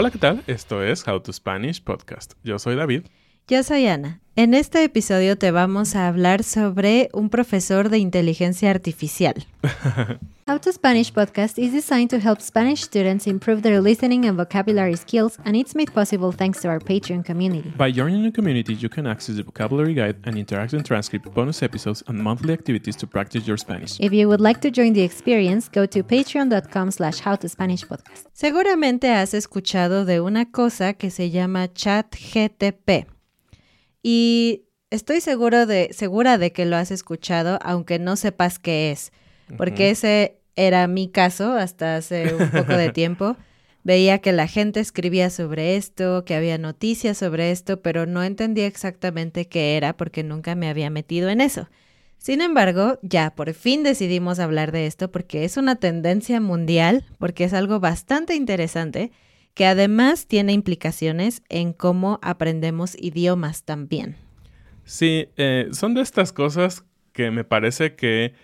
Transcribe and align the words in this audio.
Hola, 0.00 0.10
¿qué 0.10 0.18
tal? 0.18 0.42
Esto 0.46 0.82
es 0.82 1.06
How 1.06 1.20
to 1.20 1.30
Spanish 1.30 1.82
Podcast. 1.82 2.32
Yo 2.42 2.58
soy 2.58 2.74
David. 2.74 3.02
Yo 3.46 3.62
soy 3.62 3.86
Ana. 3.86 4.22
En 4.34 4.54
este 4.54 4.82
episodio 4.82 5.36
te 5.36 5.50
vamos 5.50 5.94
a 5.94 6.08
hablar 6.08 6.42
sobre 6.42 7.10
un 7.12 7.28
profesor 7.28 7.90
de 7.90 7.98
inteligencia 7.98 8.70
artificial. 8.70 9.46
How 10.50 10.58
to 10.58 10.72
Spanish 10.72 11.12
podcast 11.12 11.62
is 11.62 11.70
designed 11.70 12.10
to 12.10 12.18
help 12.18 12.40
Spanish 12.42 12.82
students 12.82 13.28
improve 13.28 13.62
their 13.62 13.80
listening 13.80 14.24
and 14.24 14.36
vocabulary 14.36 14.96
skills, 14.96 15.38
and 15.44 15.54
it's 15.54 15.76
made 15.76 15.94
possible 15.94 16.32
thanks 16.32 16.60
to 16.62 16.68
our 16.68 16.80
Patreon 16.80 17.24
community. 17.24 17.72
By 17.76 17.92
joining 17.92 18.24
the 18.24 18.32
community, 18.32 18.74
you 18.74 18.88
can 18.88 19.06
access 19.06 19.36
the 19.36 19.44
vocabulary 19.44 19.94
guide 19.94 20.16
and 20.24 20.34
interactive 20.34 20.84
transcript, 20.84 21.32
bonus 21.32 21.62
episodes, 21.62 22.02
and 22.08 22.18
monthly 22.18 22.52
activities 22.52 22.96
to 22.96 23.06
practice 23.06 23.46
your 23.46 23.56
Spanish. 23.58 24.00
If 24.00 24.12
you 24.12 24.26
would 24.26 24.40
like 24.40 24.60
to 24.62 24.72
join 24.72 24.92
the 24.92 25.02
experience, 25.02 25.68
go 25.68 25.86
to 25.86 26.02
patreon.com 26.02 26.90
slash 26.90 27.20
howtospanishpodcast. 27.20 28.26
Seguramente 28.32 29.08
has 29.12 29.34
escuchado 29.34 30.04
de 30.04 30.20
una 30.20 30.50
cosa 30.50 30.94
que 30.94 31.12
se 31.12 31.30
llama 31.30 31.72
ChatGTP. 31.72 33.06
Y 34.02 34.64
estoy 34.90 35.20
seguro 35.20 35.66
de, 35.66 35.90
segura 35.92 36.38
de 36.38 36.50
que 36.50 36.66
lo 36.66 36.74
has 36.76 36.90
escuchado, 36.90 37.60
aunque 37.62 38.00
no 38.00 38.16
sepas 38.16 38.58
qué 38.58 38.90
es, 38.90 39.12
porque 39.56 39.90
ese 39.90 40.39
era 40.66 40.86
mi 40.86 41.08
caso 41.08 41.54
hasta 41.54 41.96
hace 41.96 42.34
un 42.34 42.50
poco 42.50 42.76
de 42.76 42.90
tiempo. 42.92 43.36
Veía 43.82 44.18
que 44.18 44.32
la 44.32 44.46
gente 44.46 44.80
escribía 44.80 45.30
sobre 45.30 45.76
esto, 45.76 46.24
que 46.24 46.34
había 46.34 46.58
noticias 46.58 47.16
sobre 47.16 47.50
esto, 47.50 47.80
pero 47.80 48.04
no 48.04 48.22
entendía 48.22 48.66
exactamente 48.66 49.48
qué 49.48 49.76
era 49.76 49.96
porque 49.96 50.22
nunca 50.22 50.54
me 50.54 50.68
había 50.68 50.90
metido 50.90 51.30
en 51.30 51.40
eso. 51.40 51.68
Sin 52.18 52.42
embargo, 52.42 52.98
ya 53.00 53.34
por 53.34 53.54
fin 53.54 53.82
decidimos 53.82 54.38
hablar 54.38 54.72
de 54.72 54.86
esto 54.86 55.10
porque 55.10 55.44
es 55.44 55.56
una 55.56 55.76
tendencia 55.76 56.38
mundial, 56.40 57.06
porque 57.18 57.44
es 57.44 57.54
algo 57.54 57.80
bastante 57.80 58.34
interesante 58.34 59.10
que 59.54 59.64
además 59.64 60.26
tiene 60.26 60.52
implicaciones 60.52 61.42
en 61.48 61.72
cómo 61.72 62.18
aprendemos 62.22 62.94
idiomas 63.00 63.64
también. 63.64 64.16
Sí, 64.84 65.28
eh, 65.36 65.68
son 65.72 65.94
de 65.94 66.02
estas 66.02 66.32
cosas 66.32 66.84
que 67.12 67.30
me 67.30 67.44
parece 67.44 67.94
que 67.94 68.34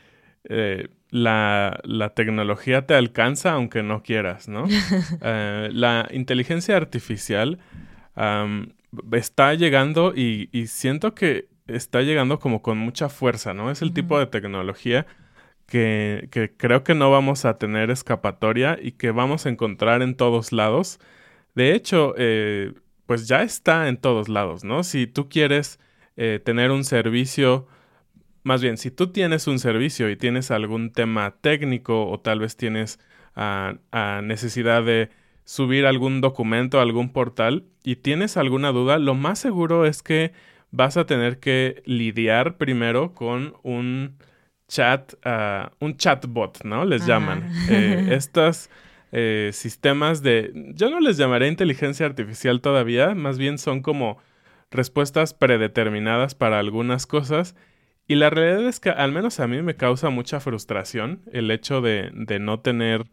eh, 0.48 0.88
la, 1.16 2.12
tecnología 2.14 2.86
te 2.86 2.94
alcanza 2.94 3.52
aunque 3.52 3.82
no 3.82 4.02
quieras, 4.02 4.48
¿no? 4.48 4.66
Eh, 5.22 5.70
la 5.72 6.08
inteligencia 6.12 6.76
artificial 6.76 7.58
está 9.12 9.54
llegando 9.54 10.14
y, 10.14 10.48
siento 10.66 11.14
que 11.14 11.48
está 11.66 12.02
llegando 12.02 12.38
como 12.38 12.62
con 12.62 12.78
mucha 12.78 13.08
fuerza, 13.08 13.54
¿no? 13.54 13.70
Es 13.70 13.82
el 13.82 13.92
tipo 13.92 14.18
de 14.18 14.26
tecnología 14.26 15.06
que, 15.66 16.28
creo 16.56 16.84
que 16.84 16.94
no 16.94 17.10
vamos 17.10 17.44
a 17.44 17.58
tener 17.58 17.90
escapatoria 17.90 18.78
y 18.80 18.92
que 18.92 19.10
vamos 19.10 19.46
a 19.46 19.48
encontrar 19.48 20.02
en 20.02 20.14
todos 20.16 20.52
lados. 20.52 21.00
De 21.54 21.74
hecho, 21.74 22.14
eh, 22.16 22.72
pues 23.06 23.26
ya 23.28 23.42
está 23.42 23.88
en 23.88 23.96
todos 23.96 24.28
lados, 24.28 24.64
¿no? 24.64 24.84
Si 24.84 25.06
tú 25.06 25.28
quieres 25.28 25.80
eh, 26.16 26.40
tener 26.44 26.70
un 26.70 26.84
servicio, 26.84 27.66
más 28.46 28.62
bien, 28.62 28.76
si 28.76 28.92
tú 28.92 29.08
tienes 29.08 29.48
un 29.48 29.58
servicio 29.58 30.08
y 30.08 30.14
tienes 30.14 30.52
algún 30.52 30.92
tema 30.92 31.34
técnico 31.40 32.06
o 32.06 32.20
tal 32.20 32.38
vez 32.38 32.56
tienes 32.56 33.00
ah, 33.34 33.74
ah, 33.90 34.20
necesidad 34.22 34.84
de 34.84 35.10
subir 35.42 35.84
algún 35.84 36.20
documento 36.20 36.78
a 36.78 36.82
algún 36.82 37.12
portal 37.12 37.64
y 37.82 37.96
tienes 37.96 38.36
alguna 38.36 38.70
duda, 38.70 39.00
lo 39.00 39.14
más 39.14 39.40
seguro 39.40 39.84
es 39.84 40.00
que 40.04 40.30
vas 40.70 40.96
a 40.96 41.06
tener 41.06 41.40
que 41.40 41.82
lidiar 41.86 42.56
primero 42.56 43.14
con 43.14 43.54
un 43.64 44.14
chat, 44.68 45.14
uh, 45.26 45.68
un 45.84 45.96
chatbot, 45.96 46.62
¿no? 46.62 46.84
Les 46.84 47.04
llaman. 47.04 47.50
Eh, 47.68 48.10
estas 48.12 48.70
eh, 49.10 49.50
sistemas 49.52 50.22
de, 50.22 50.52
yo 50.72 50.88
no 50.88 51.00
les 51.00 51.16
llamaré 51.16 51.48
inteligencia 51.48 52.06
artificial 52.06 52.60
todavía, 52.60 53.12
más 53.16 53.38
bien 53.38 53.58
son 53.58 53.82
como 53.82 54.18
respuestas 54.70 55.34
predeterminadas 55.34 56.36
para 56.36 56.60
algunas 56.60 57.08
cosas. 57.08 57.56
Y 58.08 58.14
la 58.14 58.30
realidad 58.30 58.66
es 58.68 58.80
que 58.80 58.90
al 58.90 59.12
menos 59.12 59.40
a 59.40 59.48
mí 59.48 59.60
me 59.62 59.76
causa 59.76 60.10
mucha 60.10 60.40
frustración 60.40 61.22
el 61.32 61.50
hecho 61.50 61.80
de, 61.80 62.10
de 62.12 62.38
no 62.38 62.60
tener 62.60 63.06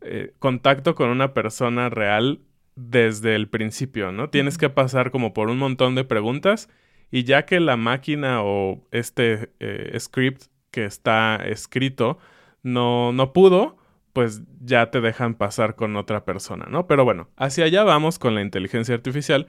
eh, 0.00 0.32
contacto 0.38 0.94
con 0.94 1.10
una 1.10 1.34
persona 1.34 1.90
real 1.90 2.40
desde 2.74 3.34
el 3.34 3.48
principio, 3.48 4.12
¿no? 4.12 4.30
Tienes 4.30 4.56
que 4.56 4.70
pasar 4.70 5.10
como 5.10 5.34
por 5.34 5.50
un 5.50 5.58
montón 5.58 5.94
de 5.94 6.04
preguntas 6.04 6.70
y 7.10 7.24
ya 7.24 7.44
que 7.44 7.60
la 7.60 7.76
máquina 7.76 8.42
o 8.42 8.86
este 8.90 9.50
script 9.98 10.44
que 10.70 10.86
está 10.86 11.36
escrito 11.36 12.18
no, 12.62 13.12
no 13.12 13.32
pudo, 13.32 13.76
pues 14.12 14.42
ya 14.60 14.90
te 14.90 15.00
dejan 15.00 15.34
pasar 15.34 15.74
con 15.76 15.96
otra 15.96 16.24
persona, 16.24 16.66
¿no? 16.68 16.86
Pero 16.86 17.04
bueno, 17.04 17.28
hacia 17.36 17.66
allá 17.66 17.84
vamos 17.84 18.18
con 18.18 18.34
la 18.34 18.42
inteligencia 18.42 18.94
artificial. 18.94 19.46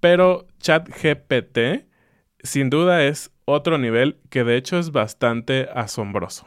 Pero 0.00 0.46
ChatGPT 0.60 1.86
sin 2.46 2.70
duda 2.70 3.04
es 3.04 3.30
otro 3.44 3.78
nivel 3.78 4.18
que 4.30 4.44
de 4.44 4.56
hecho 4.56 4.78
es 4.78 4.92
bastante 4.92 5.68
asombroso. 5.74 6.46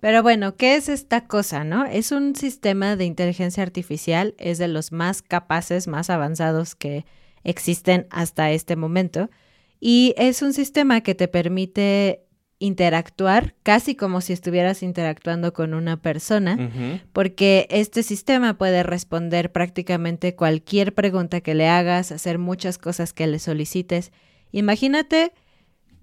Pero 0.00 0.22
bueno, 0.22 0.56
¿qué 0.56 0.74
es 0.76 0.88
esta 0.88 1.26
cosa, 1.26 1.64
no? 1.64 1.84
Es 1.84 2.12
un 2.12 2.34
sistema 2.34 2.96
de 2.96 3.04
inteligencia 3.04 3.62
artificial, 3.62 4.34
es 4.38 4.58
de 4.58 4.68
los 4.68 4.90
más 4.90 5.22
capaces, 5.22 5.86
más 5.86 6.10
avanzados 6.10 6.74
que 6.74 7.04
existen 7.44 8.06
hasta 8.10 8.50
este 8.50 8.76
momento. 8.76 9.30
Y 9.80 10.14
es 10.16 10.42
un 10.42 10.52
sistema 10.52 11.02
que 11.02 11.14
te 11.14 11.28
permite 11.28 12.24
interactuar 12.58 13.54
casi 13.64 13.96
como 13.96 14.20
si 14.20 14.32
estuvieras 14.32 14.84
interactuando 14.84 15.52
con 15.52 15.74
una 15.74 16.00
persona, 16.00 16.70
porque 17.12 17.66
este 17.70 18.04
sistema 18.04 18.56
puede 18.56 18.84
responder 18.84 19.50
prácticamente 19.50 20.36
cualquier 20.36 20.94
pregunta 20.94 21.40
que 21.40 21.54
le 21.54 21.68
hagas, 21.68 22.12
hacer 22.12 22.38
muchas 22.38 22.78
cosas 22.78 23.12
que 23.12 23.26
le 23.26 23.40
solicites. 23.40 24.12
Imagínate 24.52 25.32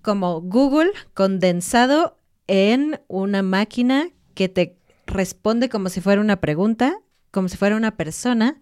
como 0.01 0.41
Google 0.41 0.91
condensado 1.13 2.17
en 2.47 2.99
una 3.07 3.43
máquina 3.43 4.09
que 4.33 4.49
te 4.49 4.77
responde 5.05 5.69
como 5.69 5.89
si 5.89 6.01
fuera 6.01 6.21
una 6.21 6.37
pregunta, 6.41 6.97
como 7.31 7.47
si 7.47 7.57
fuera 7.57 7.75
una 7.75 7.95
persona, 7.95 8.59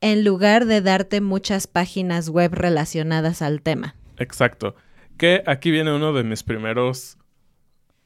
en 0.00 0.24
lugar 0.24 0.66
de 0.66 0.80
darte 0.80 1.20
muchas 1.20 1.66
páginas 1.66 2.28
web 2.28 2.52
relacionadas 2.54 3.42
al 3.42 3.62
tema. 3.62 3.94
Exacto. 4.16 4.74
Que 5.16 5.42
aquí 5.46 5.70
viene 5.70 5.94
uno 5.94 6.12
de 6.12 6.24
mis 6.24 6.42
primeros 6.42 7.18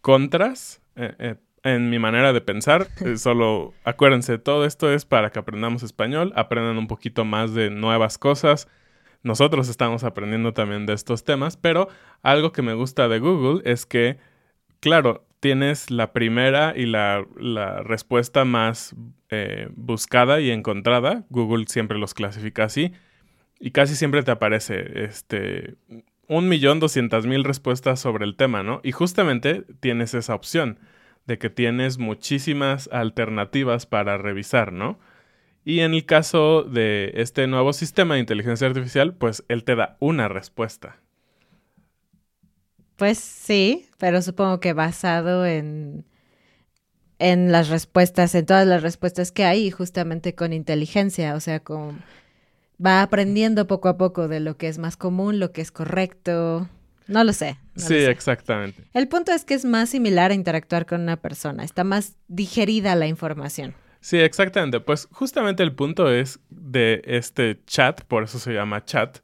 contras 0.00 0.81
eh, 0.97 1.14
eh, 1.19 1.37
en 1.62 1.91
mi 1.91 1.99
manera 1.99 2.32
de 2.32 2.41
pensar. 2.41 2.88
Eh, 3.04 3.16
solo 3.16 3.75
acuérdense, 3.84 4.38
todo 4.38 4.64
esto 4.64 4.93
es 4.93 5.04
para 5.04 5.31
que 5.31 5.38
aprendamos 5.38 5.82
español, 5.82 6.32
aprendan 6.37 6.78
un 6.78 6.87
poquito 6.87 7.25
más 7.25 7.54
de 7.54 7.70
nuevas 7.70 8.19
cosas. 8.19 8.69
Nosotros 9.22 9.69
estamos 9.69 10.05
aprendiendo 10.05 10.53
también 10.53 10.87
de 10.87 10.94
estos 10.94 11.25
temas, 11.25 11.56
pero 11.56 11.88
algo 12.22 12.53
que 12.53 12.62
me 12.62 12.75
gusta 12.75 13.09
de 13.09 13.19
Google 13.19 13.62
es 13.71 13.87
que, 13.87 14.19
claro, 14.81 15.25
tienes 15.41 15.91
la 15.91 16.12
primera 16.12 16.72
y 16.77 16.87
la, 16.87 17.25
respuesta 17.84 18.44
más 18.44 18.94
buscada 19.75 20.41
y 20.41 20.50
encontrada. 20.50 21.25
Google 21.31 21.65
siempre 21.69 21.99
los 21.99 22.15
clasifica 22.15 22.65
así. 22.65 22.93
Y 23.59 23.71
casi 23.71 23.94
siempre 23.97 24.22
te 24.22 24.31
aparece 24.31 25.05
este 25.05 25.77
un 26.28 26.49
millón 26.49 26.81
doscientas 26.81 27.27
mil 27.27 27.44
respuestas 27.44 28.00
sobre 28.00 28.25
el 28.25 28.37
tema, 28.37 28.62
¿no? 28.62 28.81
Y 28.82 28.93
justamente 28.93 29.65
tienes 29.81 30.15
esa 30.15 30.34
opción 30.34 30.78
de 31.27 31.38
que 31.38 31.50
tienes 31.50 31.99
muchísimas 31.99 32.88
alternativas 32.93 33.87
para 33.87 34.19
revisar, 34.19 34.72
¿no? 34.72 34.99
Y 35.65 35.81
en 35.81 35.95
el 35.95 36.05
caso 36.05 36.62
de 36.65 37.12
este 37.15 37.47
nuevo 37.47 37.73
sistema 37.73 38.14
de 38.14 38.20
inteligencia 38.20 38.67
artificial, 38.67 39.14
pues 39.14 39.44
él 39.49 39.64
te 39.64 39.76
da 39.76 39.97
una 40.00 40.29
respuesta. 40.29 40.97
Pues 42.97 43.19
sí, 43.19 43.88
pero 43.99 44.23
supongo 44.23 44.61
que 44.61 44.73
basado 44.73 45.47
en, 45.47 46.05
en 47.19 47.53
las 47.53 47.69
respuestas, 47.69 48.35
en 48.35 48.47
todas 48.47 48.67
las 48.67 48.82
respuestas 48.82 49.32
que 49.32 49.44
hay, 49.44 49.70
justamente 49.70 50.35
con 50.35 50.53
inteligencia, 50.53 51.35
o 51.35 51.41
sea, 51.41 51.61
con 51.61 52.03
va 52.85 53.03
aprendiendo 53.03 53.67
poco 53.67 53.88
a 53.88 53.97
poco 53.97 54.29
de 54.29 54.41
lo 54.41 54.56
que 54.56 54.69
es 54.69 54.79
más 54.79 54.97
común, 54.97 55.38
lo 55.38 55.53
que 55.53 55.61
es 55.61 55.70
correcto. 55.70 56.69
No 57.06 57.25
lo 57.25 57.32
sé. 57.32 57.59
sí, 57.76 57.94
exactamente. 57.94 58.85
El 58.94 59.09
punto 59.09 59.32
es 59.32 59.44
que 59.44 59.55
es 59.55 59.64
más 59.64 59.91
similar 59.91 60.31
a 60.31 60.35
interactuar 60.35 60.87
con 60.87 61.00
una 61.00 61.17
persona, 61.17 61.64
está 61.64 61.85
más 61.85 62.17
digerida 62.29 62.94
la 62.94 63.06
información. 63.06 63.75
Sí, 64.02 64.19
exactamente. 64.19 64.81
Pues 64.81 65.08
justamente 65.10 65.62
el 65.62 65.72
punto 65.72 66.12
es 66.12 66.38
de 66.50 67.00
este 67.06 67.60
chat, 67.64 68.02
por 68.02 68.25
eso 68.25 68.38
se 68.38 68.52
llama 68.52 68.84
chat, 68.84 69.20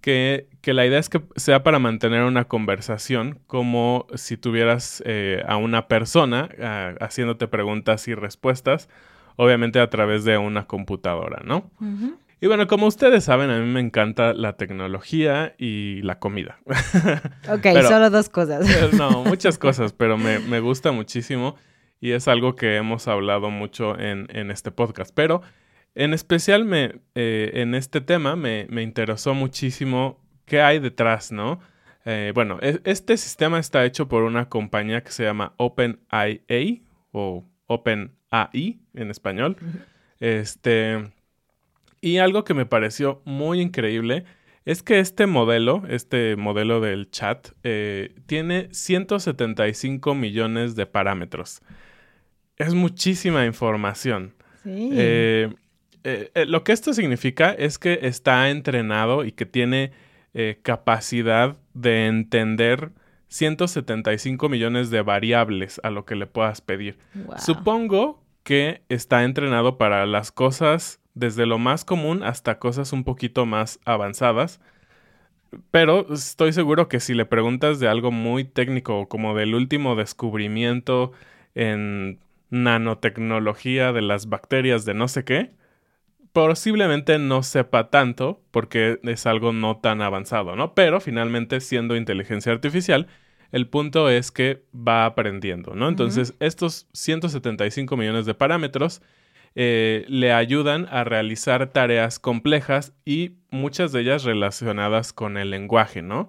que, 0.00 0.48
que 0.60 0.72
la 0.72 0.84
idea 0.84 0.98
es 0.98 1.08
que 1.08 1.22
sea 1.36 1.62
para 1.62 1.78
mantener 1.78 2.24
una 2.24 2.46
conversación 2.46 3.38
como 3.46 4.08
si 4.14 4.36
tuvieras 4.36 5.02
eh, 5.06 5.44
a 5.46 5.56
una 5.56 5.86
persona 5.86 6.48
ah, 6.60 6.94
haciéndote 7.00 7.46
preguntas 7.46 8.08
y 8.08 8.14
respuestas 8.14 8.88
obviamente 9.36 9.80
a 9.80 9.88
través 9.88 10.24
de 10.24 10.38
una 10.38 10.66
computadora, 10.66 11.42
¿no? 11.44 11.70
Y 12.40 12.48
bueno, 12.48 12.66
como 12.66 12.86
ustedes 12.86 13.24
saben, 13.24 13.50
a 13.50 13.58
mí 13.58 13.66
me 13.66 13.80
encanta 13.80 14.34
la 14.34 14.54
tecnología 14.54 15.54
y 15.58 16.02
la 16.02 16.18
comida. 16.18 16.58
Ok, 17.48 17.66
solo 17.86 18.10
dos 18.10 18.28
cosas. 18.28 18.66
no, 18.92 19.24
muchas 19.24 19.58
cosas, 19.58 19.92
pero 19.92 20.18
me, 20.18 20.60
gusta 20.60 20.90
muchísimo 20.90 21.56
y 22.00 22.12
es 22.12 22.28
algo 22.28 22.56
que 22.56 22.76
hemos 22.76 23.08
hablado 23.08 23.50
mucho 23.50 23.98
en, 23.98 24.50
este 24.50 24.70
podcast. 24.70 25.12
Pero 25.14 25.42
en 25.94 26.12
especial 26.12 26.64
me, 26.64 27.00
eh, 27.14 27.52
en 27.54 27.74
este 27.74 28.00
tema 28.00 28.36
me, 28.36 28.66
interesó 28.82 29.34
muchísimo 29.34 30.20
qué 30.44 30.60
hay 30.60 30.78
detrás, 30.78 31.32
¿no? 31.32 31.60
Eh, 32.04 32.32
bueno, 32.34 32.58
este 32.62 33.16
sistema 33.16 33.58
está 33.58 33.84
hecho 33.84 34.08
por 34.08 34.22
una 34.22 34.48
compañía 34.48 35.02
que 35.02 35.10
se 35.10 35.24
llama 35.24 35.54
OpenIA 35.56 35.98
o 37.10 37.44
OpenAI 37.66 38.78
en 38.94 39.10
español. 39.10 39.56
Este 40.20 41.10
y 42.00 42.18
algo 42.18 42.44
que 42.44 42.54
me 42.54 42.66
pareció 42.66 43.20
muy 43.24 43.60
increíble 43.60 44.24
es 44.66 44.82
que 44.82 44.98
este 44.98 45.26
modelo, 45.26 45.84
este 45.88 46.34
modelo 46.34 46.80
del 46.80 47.08
chat, 47.08 47.50
eh, 47.62 48.16
tiene 48.26 48.68
175 48.72 50.14
millones 50.16 50.74
de 50.74 50.86
parámetros. 50.86 51.62
Es 52.56 52.74
muchísima 52.74 53.46
información. 53.46 54.34
Sí. 54.64 54.90
Eh, 54.92 55.54
eh, 56.02 56.46
lo 56.46 56.64
que 56.64 56.72
esto 56.72 56.92
significa 56.94 57.52
es 57.52 57.78
que 57.78 58.00
está 58.02 58.50
entrenado 58.50 59.24
y 59.24 59.32
que 59.32 59.46
tiene 59.46 59.92
capacidad 60.60 61.56
de 61.72 62.08
entender 62.08 62.90
175 63.28 64.50
millones 64.50 64.90
de 64.90 65.00
variables 65.00 65.80
a 65.82 65.88
lo 65.88 66.04
que 66.04 66.14
le 66.14 66.26
puedas 66.26 66.60
pedir. 66.60 66.98
Supongo 67.38 68.22
que 68.42 68.82
está 68.90 69.24
entrenado 69.24 69.78
para 69.78 70.04
las 70.04 70.32
cosas 70.32 71.00
desde 71.16 71.46
lo 71.46 71.58
más 71.58 71.84
común 71.84 72.22
hasta 72.22 72.60
cosas 72.60 72.92
un 72.92 73.02
poquito 73.02 73.46
más 73.46 73.80
avanzadas. 73.84 74.60
Pero 75.70 76.12
estoy 76.12 76.52
seguro 76.52 76.88
que 76.88 77.00
si 77.00 77.14
le 77.14 77.24
preguntas 77.24 77.80
de 77.80 77.88
algo 77.88 78.12
muy 78.12 78.44
técnico, 78.44 79.08
como 79.08 79.34
del 79.34 79.54
último 79.54 79.96
descubrimiento 79.96 81.12
en 81.54 82.18
nanotecnología 82.50 83.92
de 83.92 84.02
las 84.02 84.28
bacterias 84.28 84.84
de 84.84 84.94
no 84.94 85.08
sé 85.08 85.24
qué, 85.24 85.52
posiblemente 86.32 87.18
no 87.18 87.42
sepa 87.42 87.88
tanto 87.88 88.42
porque 88.50 89.00
es 89.02 89.24
algo 89.24 89.54
no 89.54 89.78
tan 89.78 90.02
avanzado, 90.02 90.54
¿no? 90.54 90.74
Pero 90.74 91.00
finalmente 91.00 91.60
siendo 91.60 91.96
inteligencia 91.96 92.52
artificial, 92.52 93.06
el 93.52 93.68
punto 93.68 94.10
es 94.10 94.30
que 94.30 94.64
va 94.76 95.06
aprendiendo, 95.06 95.74
¿no? 95.74 95.88
Entonces, 95.88 96.34
estos 96.40 96.88
175 96.92 97.96
millones 97.96 98.26
de 98.26 98.34
parámetros 98.34 99.00
eh, 99.58 100.04
le 100.08 100.34
ayudan 100.34 100.86
a 100.90 101.02
realizar 101.02 101.72
tareas 101.72 102.18
complejas 102.18 102.92
y 103.06 103.38
muchas 103.50 103.90
de 103.90 104.02
ellas 104.02 104.22
relacionadas 104.22 105.14
con 105.14 105.38
el 105.38 105.50
lenguaje, 105.50 106.02
¿no? 106.02 106.28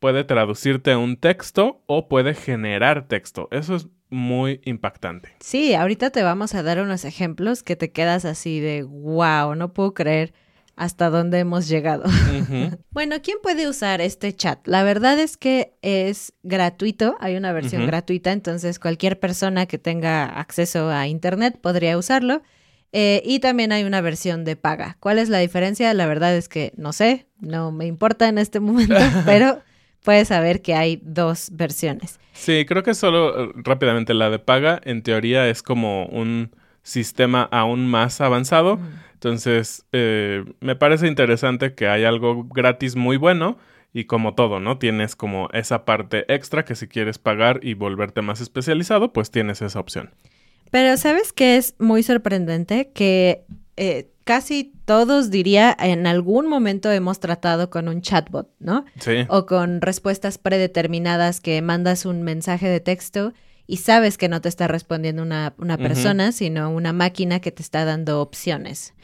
Puede 0.00 0.24
traducirte 0.24 0.96
un 0.96 1.16
texto 1.16 1.82
o 1.86 2.08
puede 2.08 2.34
generar 2.34 3.06
texto. 3.06 3.46
Eso 3.52 3.76
es 3.76 3.86
muy 4.10 4.60
impactante. 4.64 5.30
Sí, 5.38 5.74
ahorita 5.74 6.10
te 6.10 6.24
vamos 6.24 6.56
a 6.56 6.64
dar 6.64 6.80
unos 6.80 7.04
ejemplos 7.04 7.62
que 7.62 7.76
te 7.76 7.92
quedas 7.92 8.24
así 8.24 8.58
de, 8.58 8.82
wow, 8.82 9.54
no 9.54 9.72
puedo 9.72 9.94
creer 9.94 10.34
hasta 10.74 11.10
dónde 11.10 11.38
hemos 11.38 11.68
llegado. 11.68 12.02
bueno, 12.90 13.16
¿quién 13.22 13.38
puede 13.40 13.68
usar 13.68 14.00
este 14.00 14.34
chat? 14.34 14.66
La 14.66 14.82
verdad 14.82 15.16
es 15.20 15.36
que 15.36 15.74
es 15.80 16.32
gratuito, 16.42 17.16
hay 17.20 17.36
una 17.36 17.52
versión 17.52 17.86
gratuita, 17.86 18.32
entonces 18.32 18.80
cualquier 18.80 19.20
persona 19.20 19.66
que 19.66 19.78
tenga 19.78 20.24
acceso 20.24 20.90
a 20.90 21.06
Internet 21.06 21.60
podría 21.60 21.96
usarlo. 21.96 22.42
Eh, 22.96 23.22
y 23.24 23.40
también 23.40 23.72
hay 23.72 23.82
una 23.82 24.00
versión 24.00 24.44
de 24.44 24.54
paga. 24.54 24.96
¿Cuál 25.00 25.18
es 25.18 25.28
la 25.28 25.38
diferencia? 25.38 25.92
La 25.94 26.06
verdad 26.06 26.36
es 26.36 26.48
que 26.48 26.72
no 26.76 26.92
sé, 26.92 27.26
no 27.40 27.72
me 27.72 27.86
importa 27.86 28.28
en 28.28 28.38
este 28.38 28.60
momento, 28.60 28.94
pero 29.26 29.58
puedes 30.04 30.28
saber 30.28 30.62
que 30.62 30.76
hay 30.76 31.00
dos 31.02 31.48
versiones. 31.52 32.20
Sí, 32.34 32.64
creo 32.64 32.84
que 32.84 32.94
solo 32.94 33.46
eh, 33.46 33.52
rápidamente 33.56 34.14
la 34.14 34.30
de 34.30 34.38
paga 34.38 34.80
en 34.84 35.02
teoría 35.02 35.48
es 35.48 35.60
como 35.60 36.06
un 36.06 36.54
sistema 36.84 37.42
aún 37.50 37.88
más 37.88 38.20
avanzado. 38.20 38.78
Entonces, 39.14 39.84
eh, 39.90 40.44
me 40.60 40.76
parece 40.76 41.08
interesante 41.08 41.74
que 41.74 41.88
hay 41.88 42.04
algo 42.04 42.44
gratis 42.44 42.94
muy 42.94 43.16
bueno 43.16 43.58
y 43.92 44.04
como 44.04 44.36
todo, 44.36 44.60
¿no? 44.60 44.78
Tienes 44.78 45.16
como 45.16 45.48
esa 45.52 45.84
parte 45.84 46.32
extra 46.32 46.64
que 46.64 46.76
si 46.76 46.86
quieres 46.86 47.18
pagar 47.18 47.58
y 47.60 47.74
volverte 47.74 48.22
más 48.22 48.40
especializado, 48.40 49.12
pues 49.12 49.32
tienes 49.32 49.62
esa 49.62 49.80
opción. 49.80 50.10
Pero 50.74 50.96
¿sabes 50.96 51.32
qué 51.32 51.56
es 51.56 51.76
muy 51.78 52.02
sorprendente? 52.02 52.90
Que 52.92 53.44
eh, 53.76 54.10
casi 54.24 54.72
todos, 54.86 55.30
diría, 55.30 55.76
en 55.78 56.08
algún 56.08 56.48
momento 56.48 56.90
hemos 56.90 57.20
tratado 57.20 57.70
con 57.70 57.86
un 57.86 58.02
chatbot, 58.02 58.50
¿no? 58.58 58.84
Sí. 58.98 59.18
O 59.28 59.46
con 59.46 59.80
respuestas 59.80 60.36
predeterminadas 60.36 61.40
que 61.40 61.62
mandas 61.62 62.04
un 62.04 62.24
mensaje 62.24 62.68
de 62.68 62.80
texto 62.80 63.34
y 63.68 63.76
sabes 63.76 64.18
que 64.18 64.28
no 64.28 64.40
te 64.40 64.48
está 64.48 64.66
respondiendo 64.66 65.22
una, 65.22 65.54
persona, 65.78 66.32
sino 66.32 66.70
una 66.70 66.92
máquina 66.92 67.38
que 67.38 67.52
te 67.52 67.62
está 67.62 67.84
dando 67.84 68.20
opciones. 68.20 68.94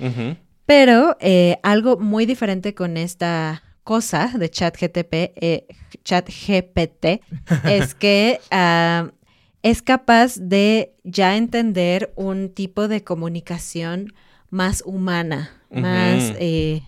Pero 0.67 1.17
eh, 1.21 1.59
algo 1.63 1.99
muy 1.99 2.27
diferente 2.27 2.75
con 2.75 2.97
esta 2.97 3.63
cosa 3.85 4.33
de 4.37 4.51
ChatGTP, 4.51 5.15
eh, 5.37 5.67
ChatGPT, 6.03 7.23
es 7.65 7.95
que 7.95 8.41
ah, 8.51 9.13
es 9.63 9.83
capaz 9.83 10.37
de 10.37 10.95
ya 11.05 11.37
entender 11.37 12.13
un 12.17 12.49
tipo 12.49 12.89
de 12.89 13.05
comunicación 13.05 14.15
más 14.49 14.83
humana, 14.85 15.51
más 15.71 16.35
eh, 16.39 16.83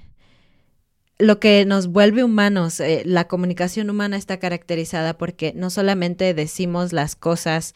lo 1.18 1.38
que 1.38 1.64
nos 1.64 1.88
vuelve 1.88 2.24
humanos. 2.24 2.80
Eh, 2.80 3.02
la 3.04 3.28
comunicación 3.28 3.90
humana 3.90 4.16
está 4.16 4.38
caracterizada 4.38 5.16
porque 5.18 5.52
no 5.54 5.70
solamente 5.70 6.34
decimos 6.34 6.92
las 6.92 7.14
cosas 7.14 7.74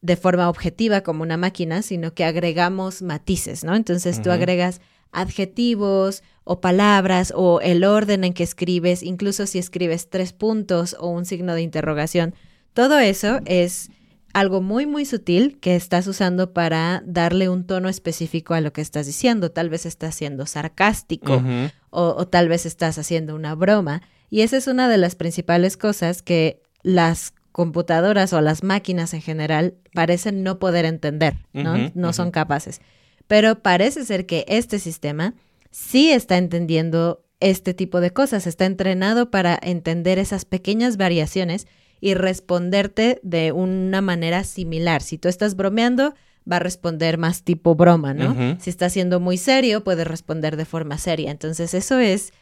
de 0.00 0.16
forma 0.16 0.48
objetiva 0.48 1.00
como 1.02 1.22
una 1.22 1.36
máquina, 1.36 1.82
sino 1.82 2.14
que 2.14 2.24
agregamos 2.24 3.02
matices, 3.02 3.64
¿no? 3.64 3.74
Entonces 3.74 4.22
tú 4.22 4.30
agregas 4.30 4.80
adjetivos 5.10 6.22
o 6.44 6.60
palabras 6.60 7.32
o 7.34 7.60
el 7.60 7.82
orden 7.82 8.22
en 8.22 8.32
que 8.32 8.44
escribes, 8.44 9.02
incluso 9.02 9.46
si 9.46 9.58
escribes 9.58 10.08
tres 10.08 10.32
puntos 10.32 10.96
o 11.00 11.08
un 11.08 11.24
signo 11.24 11.54
de 11.54 11.62
interrogación. 11.62 12.34
Todo 12.72 12.98
eso 12.98 13.40
es 13.46 13.90
algo 14.36 14.60
muy, 14.60 14.84
muy 14.84 15.06
sutil 15.06 15.58
que 15.60 15.76
estás 15.76 16.06
usando 16.06 16.52
para 16.52 17.02
darle 17.06 17.48
un 17.48 17.66
tono 17.66 17.88
específico 17.88 18.52
a 18.52 18.60
lo 18.60 18.70
que 18.70 18.82
estás 18.82 19.06
diciendo. 19.06 19.50
Tal 19.50 19.70
vez 19.70 19.86
estás 19.86 20.14
siendo 20.14 20.44
sarcástico 20.44 21.42
o, 21.88 22.28
tal 22.28 22.50
vez 22.50 22.66
estás 22.66 22.98
haciendo 22.98 23.34
una 23.34 23.54
broma. 23.54 24.02
Y 24.28 24.42
esa 24.42 24.58
es 24.58 24.66
una 24.66 24.90
de 24.90 24.98
las 24.98 25.14
principales 25.14 25.78
cosas 25.78 26.20
que 26.20 26.60
las 26.82 27.32
computadoras 27.50 28.34
o 28.34 28.42
las 28.42 28.62
máquinas 28.62 29.14
en 29.14 29.22
general 29.22 29.76
parecen 29.94 30.42
no 30.42 30.58
poder 30.58 30.84
entender, 30.84 31.38
¿no? 31.54 31.90
no 31.94 32.12
son 32.12 32.30
capaces. 32.30 32.82
Pero 33.26 33.62
parece 33.62 34.04
ser 34.04 34.26
que 34.26 34.44
este 34.48 34.78
sistema 34.78 35.32
sí 35.70 36.10
está 36.10 36.36
entendiendo 36.36 37.24
este 37.40 37.72
tipo 37.72 38.02
de 38.02 38.12
cosas, 38.12 38.46
está 38.46 38.66
entrenado 38.66 39.30
para 39.30 39.58
entender 39.62 40.18
esas 40.18 40.44
pequeñas 40.44 40.98
variaciones 40.98 41.66
y 42.00 42.14
responderte 42.14 43.20
de 43.22 43.52
una 43.52 44.00
manera 44.00 44.44
similar. 44.44 45.02
Si 45.02 45.18
tú 45.18 45.28
estás 45.28 45.56
bromeando, 45.56 46.14
va 46.50 46.56
a 46.56 46.60
responder 46.60 47.18
más 47.18 47.42
tipo 47.42 47.74
broma, 47.74 48.14
¿no? 48.14 48.56
Si 48.60 48.70
está 48.70 48.88
siendo 48.88 49.20
muy 49.20 49.36
serio, 49.36 49.82
puede 49.82 50.04
responder 50.04 50.56
de 50.56 50.64
forma 50.64 50.98
seria. 50.98 51.30
Entonces, 51.30 51.74
eso 51.74 51.98
es, 51.98 52.32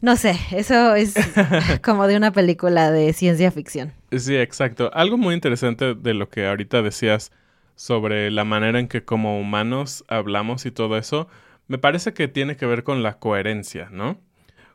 no 0.00 0.16
sé, 0.16 0.34
eso 0.52 0.94
es 0.94 1.14
como 1.82 2.06
de 2.06 2.16
una 2.16 2.32
película 2.32 2.90
de 2.90 3.12
ciencia 3.12 3.50
ficción. 3.50 3.92
Sí, 4.16 4.36
exacto. 4.36 4.90
Algo 4.94 5.16
muy 5.16 5.34
interesante 5.34 5.94
de 5.94 6.14
lo 6.14 6.28
que 6.28 6.46
ahorita 6.46 6.82
decías 6.82 7.30
sobre 7.76 8.30
la 8.30 8.44
manera 8.44 8.78
en 8.78 8.88
que 8.88 9.04
como 9.04 9.40
humanos 9.40 10.04
hablamos 10.08 10.66
y 10.66 10.70
todo 10.70 10.98
eso, 10.98 11.28
me 11.66 11.78
parece 11.78 12.12
que 12.12 12.28
tiene 12.28 12.56
que 12.56 12.66
ver 12.66 12.82
con 12.82 13.02
la 13.02 13.18
coherencia, 13.18 13.88
¿no? 13.90 14.20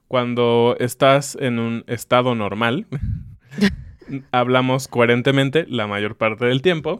Cuando 0.07 0.75
estás 0.79 1.37
en 1.39 1.59
un 1.59 1.83
estado 1.87 2.35
normal, 2.35 2.87
hablamos 4.31 4.87
coherentemente 4.87 5.65
la 5.67 5.87
mayor 5.87 6.15
parte 6.15 6.45
del 6.45 6.61
tiempo. 6.61 6.99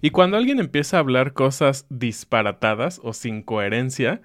Y 0.00 0.10
cuando 0.10 0.36
alguien 0.36 0.60
empieza 0.60 0.96
a 0.96 1.00
hablar 1.00 1.32
cosas 1.32 1.86
disparatadas 1.90 3.00
o 3.02 3.12
sin 3.12 3.42
coherencia, 3.42 4.20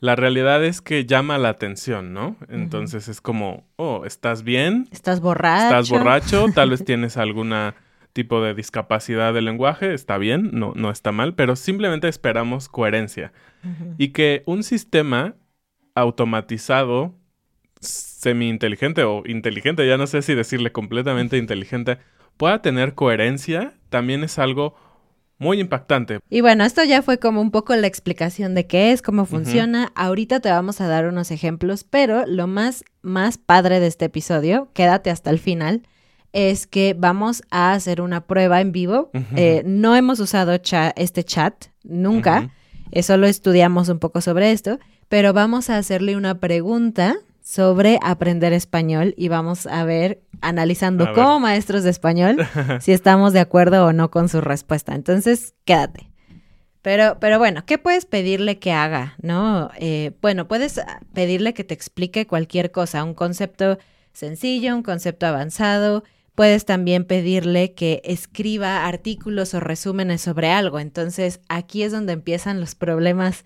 la 0.00 0.16
realidad 0.16 0.64
es 0.64 0.80
que 0.80 1.06
llama 1.06 1.38
la 1.38 1.50
atención, 1.50 2.12
¿no? 2.12 2.36
Entonces 2.48 3.08
es 3.08 3.20
como, 3.20 3.64
oh, 3.76 4.04
¿estás 4.04 4.42
bien? 4.42 4.88
¿Estás 4.90 5.20
borracho? 5.20 5.64
¿Estás 5.64 5.90
borracho? 5.90 6.46
Tal 6.54 6.70
vez 6.70 6.84
tienes 6.84 7.16
alguna 7.16 7.74
tipo 8.12 8.42
de 8.42 8.54
discapacidad 8.54 9.32
del 9.32 9.44
lenguaje, 9.44 9.94
está 9.94 10.18
bien, 10.18 10.50
no, 10.52 10.72
no 10.74 10.90
está 10.90 11.12
mal, 11.12 11.34
pero 11.34 11.54
simplemente 11.56 12.08
esperamos 12.08 12.68
coherencia. 12.68 13.32
Y 13.98 14.08
que 14.08 14.42
un 14.46 14.62
sistema 14.62 15.34
automatizado 15.94 17.14
semi-inteligente 18.20 19.02
o 19.04 19.22
inteligente, 19.24 19.86
ya 19.86 19.96
no 19.96 20.06
sé 20.06 20.20
si 20.20 20.34
decirle 20.34 20.72
completamente 20.72 21.38
inteligente, 21.38 21.98
pueda 22.36 22.60
tener 22.60 22.94
coherencia, 22.94 23.72
también 23.88 24.22
es 24.24 24.38
algo 24.38 24.74
muy 25.38 25.58
impactante. 25.58 26.18
Y 26.28 26.42
bueno, 26.42 26.64
esto 26.64 26.84
ya 26.84 27.00
fue 27.00 27.18
como 27.18 27.40
un 27.40 27.50
poco 27.50 27.74
la 27.74 27.86
explicación 27.86 28.54
de 28.54 28.66
qué 28.66 28.92
es, 28.92 29.00
cómo 29.00 29.24
funciona. 29.24 29.90
Ahorita 29.94 30.40
te 30.40 30.50
vamos 30.50 30.82
a 30.82 30.86
dar 30.86 31.06
unos 31.06 31.30
ejemplos, 31.30 31.82
pero 31.84 32.26
lo 32.26 32.46
más, 32.46 32.84
más 33.00 33.38
padre 33.38 33.80
de 33.80 33.86
este 33.86 34.04
episodio, 34.04 34.68
quédate 34.74 35.08
hasta 35.08 35.30
el 35.30 35.38
final, 35.38 35.82
es 36.34 36.66
que 36.66 36.94
vamos 36.96 37.42
a 37.50 37.72
hacer 37.72 38.02
una 38.02 38.26
prueba 38.26 38.60
en 38.60 38.70
vivo. 38.70 39.10
Eh, 39.34 39.62
no 39.64 39.96
hemos 39.96 40.20
usado 40.20 40.52
este 40.52 41.24
chat 41.24 41.54
nunca, 41.84 42.50
eh, 42.90 43.02
solo 43.02 43.26
estudiamos 43.26 43.88
un 43.88 43.98
poco 43.98 44.20
sobre 44.20 44.52
esto, 44.52 44.78
pero 45.08 45.32
vamos 45.32 45.70
a 45.70 45.78
hacerle 45.78 46.16
una 46.16 46.38
pregunta 46.38 47.16
sobre 47.50 47.98
aprender 48.00 48.52
español 48.52 49.12
y 49.16 49.26
vamos 49.26 49.66
a 49.66 49.82
ver, 49.82 50.20
analizando 50.40 51.12
como 51.12 51.40
maestros 51.40 51.82
de 51.82 51.90
español, 51.90 52.36
si 52.80 52.92
estamos 52.92 53.32
de 53.32 53.40
acuerdo 53.40 53.86
o 53.86 53.92
no 53.92 54.08
con 54.12 54.28
su 54.28 54.40
respuesta. 54.40 54.94
Entonces, 54.94 55.54
quédate. 55.64 56.10
Pero, 56.80 57.18
pero 57.18 57.40
bueno, 57.40 57.66
¿qué 57.66 57.76
puedes 57.76 58.06
pedirle 58.06 58.60
que 58.60 58.70
haga? 58.70 59.16
¿No? 59.20 59.68
Eh, 59.80 60.12
bueno, 60.22 60.46
puedes 60.46 60.80
pedirle 61.12 61.52
que 61.52 61.64
te 61.64 61.74
explique 61.74 62.24
cualquier 62.24 62.70
cosa, 62.70 63.02
un 63.02 63.14
concepto 63.14 63.78
sencillo, 64.12 64.76
un 64.76 64.84
concepto 64.84 65.26
avanzado. 65.26 66.04
Puedes 66.36 66.64
también 66.64 67.04
pedirle 67.04 67.72
que 67.72 68.00
escriba 68.04 68.86
artículos 68.86 69.54
o 69.54 69.60
resúmenes 69.60 70.20
sobre 70.20 70.52
algo. 70.52 70.78
Entonces, 70.78 71.40
aquí 71.48 71.82
es 71.82 71.90
donde 71.90 72.12
empiezan 72.12 72.60
los 72.60 72.76
problemas 72.76 73.44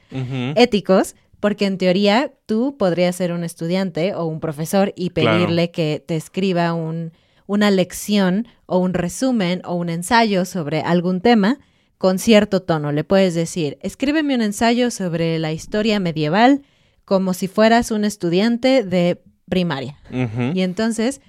éticos, 0.57 1.17
porque 1.45 1.67
en 1.67 1.77
teoría 1.77 2.33
tú 2.47 2.75
podrías 2.79 3.17
ser 3.17 3.31
un 3.31 3.45
estudiante 3.45 4.15
o 4.15 4.25
un 4.25 4.41
profesor 4.41 4.95
y 4.97 5.11
pedirle 5.11 5.71
que 5.71 6.03
te 6.03 6.17
escriba 6.17 6.73
un, 6.73 7.13
una 7.47 7.71
lección 7.71 8.49
o 8.65 8.79
un 8.79 8.95
resumen 8.95 9.61
o 9.67 9.75
un 9.75 9.91
ensayo 9.91 10.47
sobre 10.47 10.81
algún 10.81 11.21
tema 11.21 11.59
con 11.99 12.19
cierto 12.19 12.63
tono. 12.63 12.93
Le 12.93 13.05
puedes 13.05 13.35
decir, 13.35 13.77
escríbeme 13.83 14.35
un 14.35 14.41
ensayo 14.41 14.91
sobre 14.91 15.39
la 15.39 15.53
historia 15.53 16.01
medieval 16.01 16.63
como 17.05 17.35
si 17.35 17.47
fueras 17.47 17.91
un 17.91 18.07
estudiante 18.07 18.83
de 18.83 19.21
primaria. 19.47 19.99
Y 20.55 20.63
entonces 20.63 21.21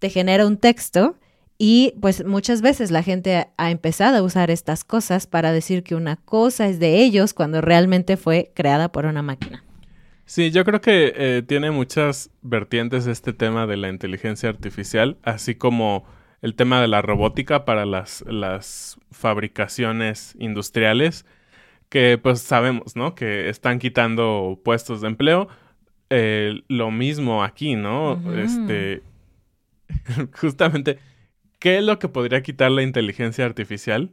te 0.00 0.10
genera 0.10 0.46
un 0.46 0.58
texto 0.58 1.16
y 1.64 1.94
pues 2.00 2.24
muchas 2.26 2.60
veces 2.60 2.90
la 2.90 3.04
gente 3.04 3.46
ha 3.56 3.70
empezado 3.70 4.16
a 4.16 4.22
usar 4.22 4.50
estas 4.50 4.82
cosas 4.82 5.28
para 5.28 5.52
decir 5.52 5.84
que 5.84 5.94
una 5.94 6.16
cosa 6.16 6.66
es 6.66 6.80
de 6.80 7.04
ellos 7.04 7.34
cuando 7.34 7.60
realmente 7.60 8.16
fue 8.16 8.50
creada 8.52 8.90
por 8.90 9.06
una 9.06 9.22
máquina. 9.22 9.62
Sí, 10.24 10.50
yo 10.50 10.64
creo 10.64 10.80
que 10.80 11.12
eh, 11.14 11.42
tiene 11.46 11.70
muchas 11.70 12.30
vertientes 12.42 13.06
este 13.06 13.32
tema 13.32 13.68
de 13.68 13.76
la 13.76 13.90
inteligencia 13.90 14.48
artificial, 14.48 15.18
así 15.22 15.54
como 15.54 16.04
el 16.40 16.56
tema 16.56 16.80
de 16.80 16.88
la 16.88 17.00
robótica 17.00 17.64
para 17.64 17.86
las, 17.86 18.24
las 18.26 18.98
fabricaciones 19.12 20.34
industriales, 20.40 21.26
que 21.88 22.18
pues 22.20 22.40
sabemos, 22.40 22.96
¿no? 22.96 23.14
Que 23.14 23.48
están 23.48 23.78
quitando 23.78 24.58
puestos 24.64 25.00
de 25.00 25.06
empleo. 25.06 25.46
Eh, 26.10 26.62
lo 26.66 26.90
mismo 26.90 27.44
aquí, 27.44 27.76
¿no? 27.76 28.20
Este, 28.36 29.04
justamente 30.34 30.98
¿Qué 31.62 31.78
es 31.78 31.84
lo 31.84 32.00
que 32.00 32.08
podría 32.08 32.42
quitar 32.42 32.72
la 32.72 32.82
inteligencia 32.82 33.44
artificial? 33.44 34.10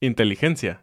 Inteligencia. 0.00 0.82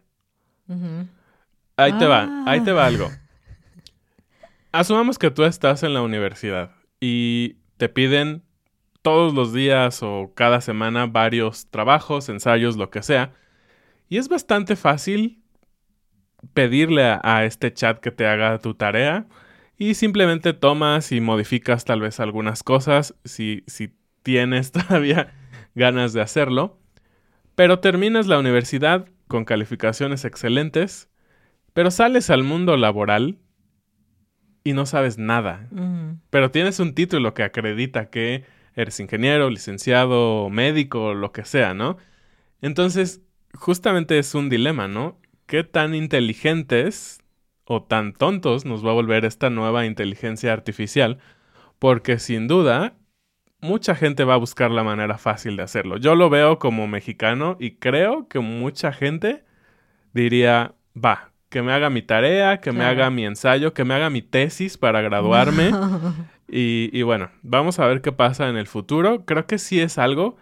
Ahí 1.76 1.92
te 1.98 2.06
va, 2.06 2.44
ahí 2.46 2.60
te 2.60 2.70
va 2.70 2.86
algo. 2.86 3.10
Ah. 3.10 4.48
Asumamos 4.70 5.18
que 5.18 5.32
tú 5.32 5.42
estás 5.42 5.82
en 5.82 5.92
la 5.92 6.02
universidad 6.02 6.70
y 7.00 7.56
te 7.78 7.88
piden 7.88 8.44
todos 9.02 9.34
los 9.34 9.52
días 9.52 10.04
o 10.04 10.30
cada 10.36 10.60
semana 10.60 11.06
varios 11.06 11.66
trabajos, 11.66 12.28
ensayos, 12.28 12.76
lo 12.76 12.90
que 12.90 13.02
sea. 13.02 13.32
Y 14.08 14.18
es 14.18 14.28
bastante 14.28 14.76
fácil 14.76 15.42
pedirle 16.52 17.06
a, 17.06 17.20
a, 17.24 17.44
este 17.44 17.74
chat 17.74 17.98
que 17.98 18.12
te 18.12 18.28
haga 18.28 18.58
tu 18.58 18.74
tarea 18.74 19.26
y 19.76 19.94
simplemente 19.94 20.52
tomas 20.52 21.10
y 21.10 21.20
modificas 21.20 21.84
tal 21.84 22.02
vez 22.02 22.20
algunas 22.20 22.62
cosas 22.62 23.16
si, 23.24 23.64
si 23.66 23.96
tienes 24.22 24.70
todavía 24.72 25.32
ganas 25.74 26.12
de 26.12 26.20
hacerlo, 26.20 26.78
pero 27.54 27.80
terminas 27.80 28.26
la 28.26 28.38
universidad 28.38 29.08
con 29.28 29.44
calificaciones 29.44 30.24
excelentes, 30.24 31.08
pero 31.72 31.90
sales 31.90 32.30
al 32.30 32.44
mundo 32.44 32.76
laboral 32.76 33.38
y 34.64 34.72
no 34.72 34.86
sabes 34.86 35.18
nada. 35.18 35.68
Pero 36.30 36.50
tienes 36.50 36.80
un 36.80 36.94
título 36.94 37.34
que 37.34 37.42
acredita 37.42 38.10
que 38.10 38.44
eres 38.74 38.98
ingeniero, 38.98 39.50
licenciado, 39.50 40.48
médico, 40.50 41.14
lo 41.14 41.32
que 41.32 41.44
sea, 41.44 41.74
¿no? 41.74 41.96
Entonces, 42.60 43.22
justamente 43.54 44.18
es 44.18 44.34
un 44.34 44.48
dilema, 44.48 44.88
¿no? 44.88 45.18
¿Qué 45.46 45.64
tan 45.64 45.94
inteligentes 45.94 47.20
o 47.64 47.82
tan 47.82 48.14
tontos 48.14 48.64
nos 48.64 48.84
va 48.84 48.90
a 48.90 48.94
volver 48.94 49.24
esta 49.24 49.50
nueva 49.50 49.84
inteligencia 49.86 50.52
artificial? 50.52 51.18
Porque 51.78 52.18
sin 52.18 52.48
duda 52.48 52.94
mucha 53.64 53.94
gente 53.94 54.24
va 54.24 54.34
a 54.34 54.38
buscar 54.38 54.70
la 54.70 54.84
manera 54.84 55.18
fácil 55.18 55.56
de 55.56 55.62
hacerlo. 55.62 55.96
Yo 55.96 56.14
lo 56.14 56.30
veo 56.30 56.58
como 56.58 56.86
mexicano 56.86 57.56
y 57.58 57.76
creo 57.76 58.28
que 58.28 58.38
mucha 58.38 58.92
gente 58.92 59.42
diría, 60.12 60.74
va, 60.94 61.32
que 61.48 61.62
me 61.62 61.72
haga 61.72 61.88
mi 61.88 62.02
tarea, 62.02 62.60
que 62.60 62.72
me 62.72 62.84
haga 62.84 63.10
mi 63.10 63.24
ensayo, 63.24 63.72
que 63.72 63.84
me 63.84 63.94
haga 63.94 64.10
mi 64.10 64.22
tesis 64.22 64.76
para 64.76 65.00
graduarme. 65.00 65.70
y, 66.48 67.02
bueno, 67.02 67.30
vamos 67.42 67.78
a 67.78 67.86
ver 67.86 68.02
qué 68.02 68.12
pasa 68.12 68.48
en 68.48 68.56
el 68.56 68.66
futuro. 68.66 69.24
Creo 69.24 69.46
que 69.46 69.58
sí 69.58 69.80
es 69.80 69.96
algo 69.96 70.36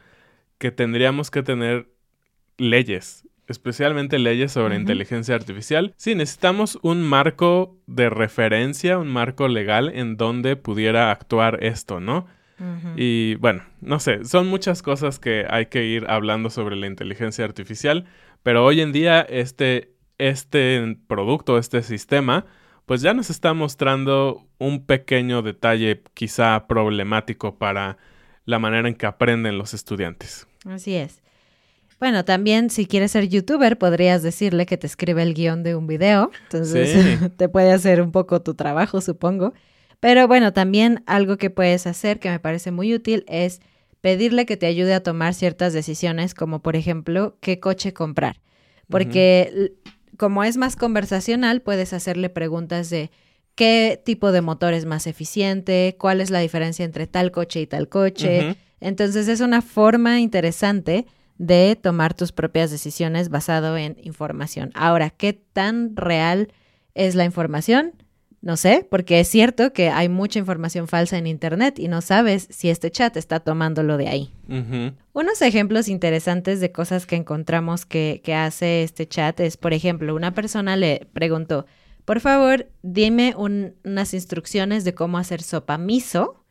que 0.58 0.72
tendríamos 0.72 1.30
que 1.30 1.42
tener 1.42 1.88
leyes, 2.58 3.28
especialmente 3.46 4.18
leyes 4.18 4.52
sobre 4.52 4.74
inteligencia 4.76 5.36
artificial. 5.36 5.94
Sí, 5.96 6.14
necesitamos 6.14 6.78
un 6.82 7.02
marco 7.02 7.76
de 7.86 8.10
referencia, 8.10 8.98
un 8.98 9.08
marco 9.08 9.46
legal 9.46 9.92
en 9.94 10.16
donde 10.16 10.56
pudiera 10.56 11.12
actuar 11.12 11.62
esto, 11.62 12.00
¿no? 12.00 12.26
Y 12.96 13.34
bueno, 13.36 13.64
no 13.80 13.98
sé, 13.98 14.24
son 14.24 14.46
muchas 14.48 14.82
cosas 14.82 15.18
que 15.18 15.46
hay 15.48 15.66
que 15.66 15.84
ir 15.84 16.06
hablando 16.08 16.50
sobre 16.50 16.76
la 16.76 16.86
inteligencia 16.86 17.44
artificial, 17.44 18.06
pero 18.42 18.64
hoy 18.64 18.80
en 18.80 18.92
día 18.92 19.20
este, 19.22 19.94
este 20.18 20.96
producto, 21.06 21.58
este 21.58 21.82
sistema, 21.82 22.46
pues 22.86 23.00
ya 23.00 23.14
nos 23.14 23.30
está 23.30 23.54
mostrando 23.54 24.46
un 24.58 24.84
pequeño 24.84 25.42
detalle 25.42 26.02
quizá 26.14 26.66
problemático 26.66 27.58
para 27.58 27.96
la 28.44 28.58
manera 28.58 28.88
en 28.88 28.94
que 28.94 29.06
aprenden 29.06 29.58
los 29.58 29.74
estudiantes. 29.74 30.46
Así 30.66 30.94
es. 30.94 31.22
Bueno, 32.02 32.24
también 32.24 32.68
si 32.70 32.86
quieres 32.86 33.12
ser 33.12 33.28
youtuber, 33.28 33.78
podrías 33.78 34.24
decirle 34.24 34.66
que 34.66 34.76
te 34.76 34.88
escribe 34.88 35.22
el 35.22 35.34
guion 35.34 35.62
de 35.62 35.76
un 35.76 35.86
video. 35.86 36.32
Entonces 36.44 37.30
te 37.36 37.48
puede 37.48 37.72
hacer 37.72 38.02
un 38.02 38.10
poco 38.10 38.42
tu 38.42 38.54
trabajo, 38.54 39.00
supongo. 39.00 39.54
Pero 40.02 40.26
bueno, 40.26 40.52
también 40.52 41.04
algo 41.06 41.36
que 41.36 41.48
puedes 41.48 41.86
hacer 41.86 42.18
que 42.18 42.28
me 42.28 42.40
parece 42.40 42.72
muy 42.72 42.92
útil 42.92 43.24
es 43.28 43.60
pedirle 44.00 44.46
que 44.46 44.56
te 44.56 44.66
ayude 44.66 44.94
a 44.94 45.02
tomar 45.04 45.32
ciertas 45.32 45.72
decisiones, 45.72 46.34
como 46.34 46.60
por 46.60 46.74
ejemplo, 46.74 47.36
qué 47.40 47.60
coche 47.60 47.92
comprar. 47.92 48.40
Porque 48.88 49.74
como 50.16 50.42
es 50.42 50.56
más 50.56 50.74
conversacional, 50.74 51.62
puedes 51.62 51.92
hacerle 51.92 52.30
preguntas 52.30 52.90
de 52.90 53.12
qué 53.54 54.02
tipo 54.04 54.32
de 54.32 54.40
motor 54.40 54.74
es 54.74 54.86
más 54.86 55.06
eficiente, 55.06 55.94
cuál 56.00 56.20
es 56.20 56.30
la 56.30 56.40
diferencia 56.40 56.84
entre 56.84 57.06
tal 57.06 57.30
coche 57.30 57.60
y 57.60 57.68
tal 57.68 57.88
coche. 57.88 58.56
Entonces 58.80 59.28
es 59.28 59.40
una 59.40 59.62
forma 59.62 60.18
interesante 60.18 61.06
de 61.38 61.78
tomar 61.80 62.12
tus 62.12 62.32
propias 62.32 62.72
decisiones 62.72 63.28
basado 63.28 63.76
en 63.76 63.96
información. 64.02 64.72
Ahora, 64.74 65.10
¿qué 65.10 65.32
tan 65.32 65.94
real 65.94 66.52
es 66.94 67.14
la 67.14 67.24
información? 67.24 67.92
No 68.42 68.56
sé, 68.56 68.84
porque 68.90 69.20
es 69.20 69.28
cierto 69.28 69.72
que 69.72 69.88
hay 69.90 70.08
mucha 70.08 70.40
información 70.40 70.88
falsa 70.88 71.16
en 71.16 71.28
Internet 71.28 71.78
y 71.78 71.86
no 71.86 72.00
sabes 72.00 72.48
si 72.50 72.70
este 72.70 72.90
chat 72.90 73.16
está 73.16 73.38
tomándolo 73.38 73.96
de 73.96 74.08
ahí. 74.08 74.34
Unos 75.12 75.40
ejemplos 75.42 75.88
interesantes 75.88 76.60
de 76.60 76.72
cosas 76.72 77.06
que 77.06 77.14
encontramos 77.14 77.86
que, 77.86 78.20
hace 78.36 78.82
este 78.82 79.06
chat 79.06 79.38
es, 79.38 79.56
por 79.56 79.72
ejemplo, 79.72 80.12
una 80.16 80.34
persona 80.34 80.76
le 80.76 81.06
preguntó, 81.12 81.66
por 82.04 82.18
favor, 82.18 82.68
dime 82.82 83.36
unas 83.36 84.12
instrucciones 84.12 84.82
de 84.82 84.92
cómo 84.92 85.18
hacer 85.18 85.40
sopa 85.40 85.78
miso 85.78 86.44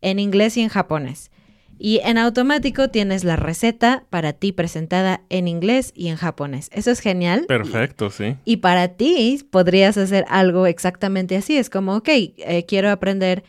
en 0.00 0.18
inglés 0.18 0.56
y 0.56 0.62
en 0.62 0.68
japonés. 0.68 1.30
Y 1.78 2.00
en 2.04 2.18
automático 2.18 2.88
tienes 2.88 3.24
la 3.24 3.36
receta 3.36 4.04
para 4.08 4.32
ti 4.32 4.52
presentada 4.52 5.22
en 5.28 5.46
inglés 5.46 5.92
y 5.94 6.08
en 6.08 6.16
japonés. 6.16 6.70
Eso 6.72 6.90
es 6.90 7.00
genial. 7.00 7.44
Perfecto, 7.46 8.10
sí. 8.10 8.36
Y 8.44 8.58
para 8.58 8.88
ti 8.88 9.44
podrías 9.50 9.98
hacer 9.98 10.24
algo 10.28 10.66
exactamente 10.66 11.36
así. 11.36 11.56
Es 11.56 11.68
como, 11.68 11.96
ok, 11.96 12.08
eh, 12.08 12.64
quiero 12.66 12.90
aprender 12.90 13.44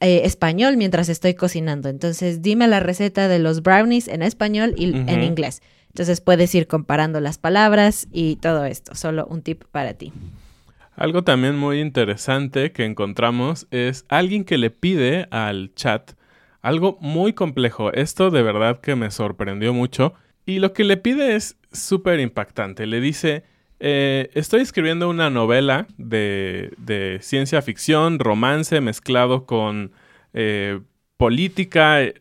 eh, 0.00 0.22
español 0.24 0.76
mientras 0.76 1.08
estoy 1.08 1.34
cocinando. 1.34 1.88
Entonces 1.88 2.42
dime 2.42 2.66
la 2.66 2.80
receta 2.80 3.28
de 3.28 3.38
los 3.38 3.62
brownies 3.62 4.08
en 4.08 4.22
español 4.22 4.74
y 4.76 4.96
en 4.96 5.22
inglés. 5.22 5.62
Entonces 5.88 6.20
puedes 6.20 6.52
ir 6.54 6.66
comparando 6.66 7.20
las 7.20 7.38
palabras 7.38 8.08
y 8.10 8.36
todo 8.36 8.64
esto. 8.64 8.94
Solo 8.94 9.26
un 9.26 9.42
tip 9.42 9.62
para 9.70 9.94
ti. 9.94 10.12
Algo 10.96 11.22
también 11.22 11.56
muy 11.56 11.80
interesante 11.80 12.72
que 12.72 12.84
encontramos 12.84 13.66
es 13.70 14.04
alguien 14.08 14.44
que 14.44 14.58
le 14.58 14.70
pide 14.70 15.28
al 15.30 15.72
chat 15.74 16.12
algo 16.62 16.96
muy 17.00 17.32
complejo. 17.32 17.92
Esto 17.92 18.30
de 18.30 18.42
verdad 18.42 18.80
que 18.80 18.96
me 18.96 19.10
sorprendió 19.10 19.74
mucho. 19.74 20.14
Y 20.46 20.60
lo 20.60 20.72
que 20.72 20.84
le 20.84 20.96
pide 20.96 21.36
es 21.36 21.56
súper 21.72 22.20
impactante. 22.20 22.86
Le 22.86 23.00
dice, 23.00 23.44
eh, 23.80 24.30
estoy 24.34 24.60
escribiendo 24.62 25.10
una 25.10 25.28
novela 25.28 25.86
de, 25.98 26.72
de, 26.78 27.18
ciencia 27.20 27.62
ficción, 27.62 28.18
romance 28.18 28.80
mezclado 28.80 29.44
con 29.44 29.92
eh, 30.32 30.80
política. 31.16 32.02
Eh, 32.02 32.14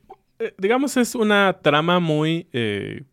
digamos, 0.57 0.97
es 0.97 1.15
una 1.15 1.59
trama 1.61 1.99
muy 1.99 2.47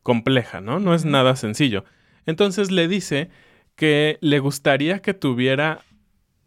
compleja, 0.03 0.61
¿no? 0.61 0.81
No 0.81 0.95
es 0.95 1.05
nada 1.05 1.37
sencillo. 1.37 1.85
Entonces 2.25 2.71
le 2.71 2.89
dice 2.89 3.31
que 3.77 4.19
le 4.21 4.39
gustaría 4.39 5.01
que 5.01 5.15
tuviera 5.15 5.81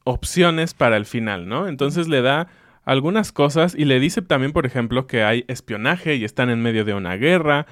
opciones 0.03 0.73
para 0.73 0.97
el 0.97 1.05
final, 1.05 1.47
¿no? 1.47 1.67
Entonces 1.67 2.07
le 2.07 2.21
da 2.21 2.47
algunas 2.91 3.31
cosas 3.31 3.73
y 3.73 3.85
le 3.85 3.99
dice 3.99 4.21
también, 4.21 4.51
por 4.51 4.65
ejemplo, 4.65 5.07
que 5.07 5.23
hay 5.23 5.45
espionaje 5.47 6.15
y 6.15 6.25
están 6.25 6.49
en 6.49 6.61
medio 6.61 6.83
de 6.83 6.93
una 6.93 7.15
guerra 7.15 7.65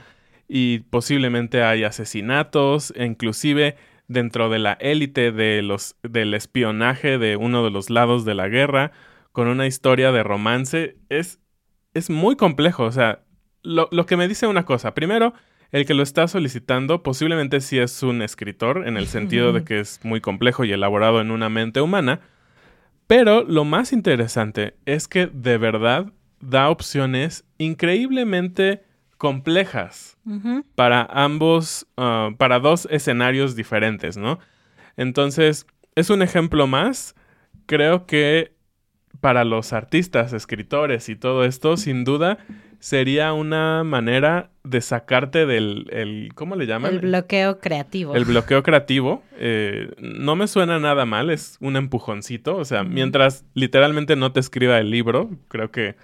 y 0.48 0.80
posiblemente 0.80 1.62
hay 1.62 1.84
asesinatos, 1.84 2.94
e 2.96 3.06
inclusive 3.06 3.76
dentro 4.08 4.50
de 4.50 4.60
la 4.60 4.74
élite 4.74 5.32
de 5.34 5.62
los, 5.62 5.98
del 6.04 6.34
espionaje 6.34 7.18
de 7.18 7.36
uno 7.36 7.66
de 7.66 7.70
los 7.70 7.90
lados 7.90 8.24
de 8.24 8.34
la 8.34 8.48
guerra, 8.48 8.92
con 9.34 9.48
una 9.50 9.68
historia 9.68 10.14
de 10.14 10.24
romance. 10.24 10.96
Es, 11.10 11.40
es 11.94 12.10
muy 12.10 12.38
complejo, 12.38 12.86
o 12.86 12.92
sea, 12.92 13.24
lo, 13.62 13.90
lo 13.92 14.06
que 14.06 14.16
me 14.16 14.28
dice 14.28 14.48
una 14.48 14.64
cosa, 14.64 14.94
primero, 14.94 15.34
el 15.72 15.86
que 15.86 15.94
lo 15.94 16.02
está 16.02 16.30
solicitando 16.30 17.04
posiblemente 17.04 17.60
sí 17.60 17.78
es 17.78 18.02
un 18.04 18.22
escritor, 18.22 18.88
en 18.88 18.96
el 18.96 19.08
sentido 19.08 19.52
de 19.52 19.66
que 19.66 19.82
es 19.82 20.00
muy 20.04 20.22
complejo 20.22 20.64
y 20.64 20.72
elaborado 20.72 21.20
en 21.20 21.30
una 21.30 21.50
mente 21.50 21.82
humana, 21.82 22.22
pero 23.10 23.44
lo 23.44 23.66
más 23.66 23.92
interesante 23.92 24.76
es 24.86 25.08
que 25.08 25.26
de 25.26 25.58
verdad 25.58 26.14
da 26.42 26.70
opciones 26.70 27.44
increíblemente 27.58 28.84
complejas 29.18 30.16
para 30.76 31.08
ambos, 31.10 31.88
ah, 31.98 32.30
para 32.38 32.60
dos 32.60 32.88
escenarios 32.92 33.56
diferentes, 33.56 34.16
¿no? 34.16 34.38
Entonces, 34.96 35.66
es 35.96 36.12
un 36.12 36.22
ejemplo 36.22 36.68
más. 36.68 37.16
Creo 37.66 38.06
que 38.06 38.54
para 39.22 39.44
los 39.44 39.74
artistas, 39.74 40.32
escritores 40.32 41.10
y 41.10 41.16
todo 41.16 41.46
esto, 41.46 41.78
sin 41.78 42.04
duda, 42.04 42.38
sería 42.78 43.34
una 43.34 43.84
manera 43.84 44.52
de 44.70 44.82
sacarte 44.82 45.46
del, 45.46 45.88
el, 45.92 46.32
¿cómo 46.36 46.56
le 46.56 46.66
llaman? 46.66 46.94
El 46.94 47.00
bloqueo 47.00 47.60
creativo. 47.60 48.16
El 48.16 48.26
bloqueo 48.26 48.64
creativo. 48.64 49.24
Eh, 49.38 49.90
no 50.00 50.36
me 50.36 50.48
suena 50.48 50.80
nada 50.80 51.06
mal, 51.06 51.30
es 51.30 51.58
un 51.62 51.76
empujoncito. 51.76 52.58
O 52.58 52.66
sea, 52.66 52.84
mientras 52.84 53.46
literalmente 53.54 54.16
no 54.16 54.32
te 54.32 54.40
escriba 54.40 54.78
el 54.80 54.92
libro, 54.92 55.30
creo 55.48 55.72
que 55.72 55.96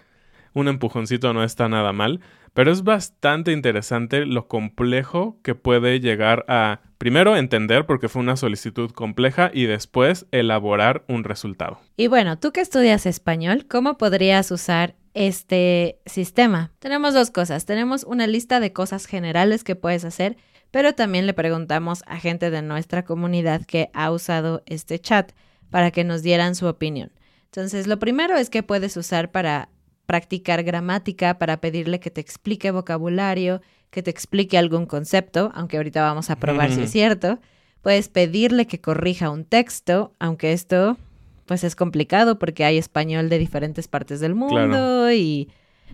un 0.53 0.67
empujoncito 0.67 1.33
no 1.33 1.43
está 1.43 1.69
nada 1.69 1.93
mal. 1.93 2.21
Pero 2.55 2.71
es 2.71 2.83
bastante 2.83 3.51
interesante 3.51 4.25
lo 4.25 4.47
complejo 4.47 5.37
que 5.43 5.55
puede 5.55 5.99
llegar 5.99 6.45
a, 6.47 6.79
primero, 6.97 7.35
entender 7.35 7.85
porque 7.85 8.07
fue 8.07 8.21
una 8.21 8.37
solicitud 8.37 8.91
compleja 8.91 9.51
y 9.53 9.65
después 9.65 10.25
elaborar 10.31 11.03
un 11.09 11.25
resultado. 11.25 11.81
Y 11.97 12.07
bueno, 12.07 12.39
tú 12.39 12.53
que 12.53 12.61
estudias 12.61 13.05
español, 13.05 13.65
¿cómo 13.67 13.97
podrías 13.97 14.51
usar 14.51 14.95
este 15.15 16.01
sistema? 16.05 16.71
Tenemos 16.77 17.15
dos 17.15 17.31
cosas. 17.31 17.65
Tenemos 17.65 18.03
una 18.03 18.27
lista 18.27 18.59
de 18.59 18.73
cosas 18.73 19.07
generales 19.07 19.63
que 19.63 19.75
puedes 19.75 20.05
hacer, 20.05 20.37
pero 20.69 20.93
también 20.93 21.25
le 21.25 21.33
preguntamos 21.33 22.03
a 22.05 22.17
gente 22.17 22.51
de 22.51 22.61
nuestra 22.61 23.05
comunidad 23.05 23.65
que 23.65 23.89
ha 23.93 24.11
usado 24.11 24.61
este 24.67 24.99
chat 24.99 25.31
para 25.71 25.89
que 25.89 26.03
nos 26.03 26.21
dieran 26.21 26.53
su 26.53 26.67
opinión. 26.67 27.11
Entonces, 27.45 27.87
lo 27.87 27.97
primero 27.97 28.35
es 28.35 28.49
que 28.49 28.61
puedes 28.61 28.95
usar 28.97 29.31
para 29.31 29.69
practicar 30.05 30.63
gramática, 30.63 31.37
para 31.37 31.61
pedirle 31.61 31.99
que 31.99 32.11
te 32.11 32.21
explique 32.21 32.69
vocabulario, 32.71 33.61
que 33.89 34.03
te 34.03 34.11
explique 34.11 34.57
algún 34.57 34.85
concepto, 34.85 35.51
aunque 35.55 35.77
ahorita 35.77 36.01
vamos 36.01 36.29
a 36.29 36.35
probar 36.35 36.71
si 36.71 36.81
es 36.81 36.91
cierto. 36.91 37.39
Puedes 37.81 38.09
pedirle 38.09 38.67
que 38.67 38.81
corrija 38.81 39.29
un 39.29 39.45
texto, 39.45 40.13
aunque 40.19 40.51
esto 40.51 40.97
pues 41.45 41.63
es 41.63 41.75
complicado 41.75 42.39
porque 42.39 42.65
hay 42.65 42.77
español 42.77 43.29
de 43.29 43.37
diferentes 43.37 43.87
partes 43.87 44.19
del 44.19 44.35
mundo 44.35 45.11
y 45.11 45.49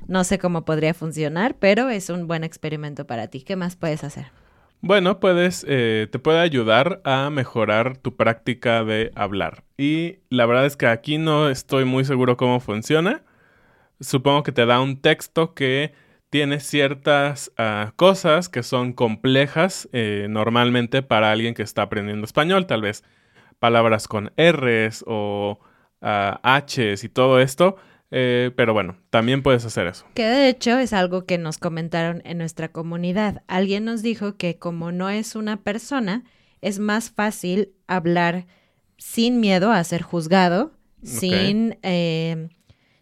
no 0.07 0.23
sé 0.23 0.39
cómo 0.39 0.65
podría 0.65 0.93
funcionar, 0.93 1.55
pero 1.59 1.89
es 1.89 2.09
un 2.09 2.27
buen 2.27 2.43
experimento 2.43 3.05
para 3.05 3.27
ti. 3.27 3.41
¿Qué 3.41 3.55
más 3.55 3.75
puedes 3.75 4.03
hacer? 4.03 4.27
Bueno, 4.81 5.19
puedes, 5.19 5.65
eh, 5.67 6.07
te 6.11 6.17
puede 6.17 6.39
ayudar 6.39 7.01
a 7.03 7.29
mejorar 7.29 7.97
tu 7.97 8.15
práctica 8.15 8.83
de 8.83 9.11
hablar. 9.15 9.63
Y 9.77 10.19
la 10.29 10.45
verdad 10.47 10.65
es 10.65 10.75
que 10.75 10.87
aquí 10.87 11.17
no 11.17 11.49
estoy 11.49 11.85
muy 11.85 12.03
seguro 12.03 12.35
cómo 12.35 12.59
funciona 12.59 13.23
supongo 14.01 14.43
que 14.43 14.51
te 14.51 14.65
da 14.65 14.81
un 14.81 14.97
texto 14.97 15.53
que 15.53 15.93
tiene 16.29 16.59
ciertas 16.59 17.51
ah, 17.57 17.93
cosas 17.95 18.49
que 18.49 18.63
son 18.63 18.93
complejas 18.93 19.87
eh, 19.93 20.27
normalmente 20.29 21.01
para 21.03 21.31
alguien 21.31 21.53
que 21.53 21.63
está 21.63 21.83
aprendiendo 21.83 22.25
español, 22.25 22.67
tal 22.67 22.81
vez 22.81 23.03
palabras 23.61 24.07
con 24.07 24.31
R's 24.37 25.05
o 25.05 25.59
uh, 26.01 26.35
H's 26.43 27.03
y 27.03 27.09
todo 27.09 27.39
esto. 27.39 27.75
Eh, 28.09 28.51
pero 28.57 28.73
bueno, 28.73 28.97
también 29.11 29.43
puedes 29.43 29.63
hacer 29.63 29.87
eso. 29.87 30.05
Que 30.15 30.25
de 30.25 30.49
hecho 30.49 30.79
es 30.79 30.91
algo 30.91 31.25
que 31.25 31.37
nos 31.37 31.59
comentaron 31.59 32.23
en 32.25 32.39
nuestra 32.39 32.69
comunidad. 32.69 33.43
Alguien 33.47 33.85
nos 33.85 34.01
dijo 34.01 34.35
que 34.35 34.57
como 34.57 34.91
no 34.91 35.09
es 35.09 35.35
una 35.35 35.57
persona, 35.57 36.23
es 36.59 36.79
más 36.79 37.11
fácil 37.11 37.71
hablar 37.87 38.47
sin 38.97 39.39
miedo 39.39 39.71
a 39.71 39.83
ser 39.83 40.01
juzgado, 40.01 40.73
sin 41.03 41.77
eh, 41.83 42.49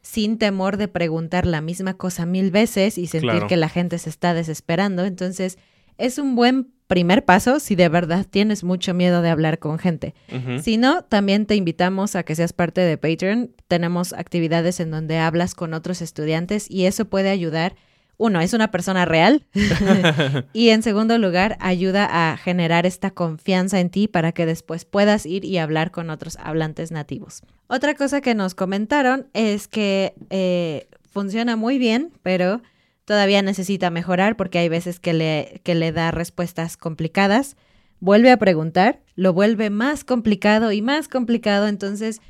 sin 0.02 0.38
temor 0.38 0.78
de 0.78 0.88
preguntar 0.88 1.45
la 1.45 1.62
misma 1.62 1.93
cosa 1.93 2.26
mil 2.26 2.52
veces 2.52 2.98
y 2.98 3.08
sentir 3.08 3.45
que 3.48 3.58
la 3.58 3.69
gente 3.69 3.98
se 3.98 4.10
está 4.10 4.34
desesperando. 4.34 5.06
Entonces, 5.06 5.58
es 5.98 6.17
un 6.17 6.36
buen 6.36 6.74
primer 6.89 7.23
paso 7.23 7.60
si 7.60 7.75
de 7.75 7.88
verdad 7.88 8.25
tienes 8.28 8.63
mucho 8.63 8.95
miedo 8.95 9.21
de 9.21 9.30
hablar 9.30 9.60
con 9.60 9.78
gente. 9.78 10.15
Si 10.60 10.78
no, 10.78 11.04
también 11.04 11.45
te 11.45 11.56
invitamos 11.56 12.15
a 12.15 12.23
que 12.23 12.34
seas 12.34 12.52
parte 12.52 12.82
de 12.82 12.97
Patreon. 12.97 13.52
Tenemos 13.67 14.12
actividades 14.12 14.80
en 14.80 14.89
donde 14.89 15.19
hablas 15.19 15.54
con 15.54 15.75
otros 15.75 16.02
estudiantes 16.02 16.65
y 16.69 16.86
eso 16.88 17.06
puede 17.06 17.30
ayudar 17.30 17.75
uno, 18.17 18.41
es 18.41 18.54
una 18.54 18.71
persona 18.71 19.06
real 19.06 19.45
y 20.54 20.69
en 20.69 20.82
segundo 20.82 21.19
lugar, 21.19 21.58
ayuda 21.60 22.32
a 22.32 22.38
generar 22.38 22.88
esta 22.88 23.12
confianza 23.12 23.80
en 23.80 23.91
ti 23.91 24.08
para 24.08 24.32
que 24.32 24.47
después 24.47 24.84
puedas 24.86 25.28
ir 25.28 25.45
y 25.45 25.60
hablar 25.60 25.91
con 25.91 26.10
otros 26.10 26.38
hablantes 26.38 26.91
nativos. 26.91 27.43
Otra 27.67 27.93
cosa 27.93 28.19
que 28.19 28.34
nos 28.34 28.56
comentaron 28.56 29.28
es 29.34 29.67
que 29.67 30.15
eh, 30.32 30.88
funciona 31.12 31.56
muy 31.56 31.78
bien, 31.78 32.12
pero 32.23 32.63
todavía 33.10 33.41
necesita 33.41 33.89
mejorar 33.89 34.38
porque 34.38 34.60
hay 34.60 34.69
veces 34.69 35.02
que 35.02 35.12
le, 35.12 35.60
que 35.63 35.76
le 35.76 35.91
da 35.91 36.12
respuestas 36.12 36.78
complicadas. 36.78 37.58
Vuelve 38.00 38.32
a 38.32 38.38
preguntar, 38.38 39.02
lo 39.15 39.34
vuelve 39.34 39.69
más 39.69 40.06
complicado 40.06 40.72
y 40.72 40.82
más 40.82 41.10
complicado, 41.10 41.67
entonces 41.67 42.22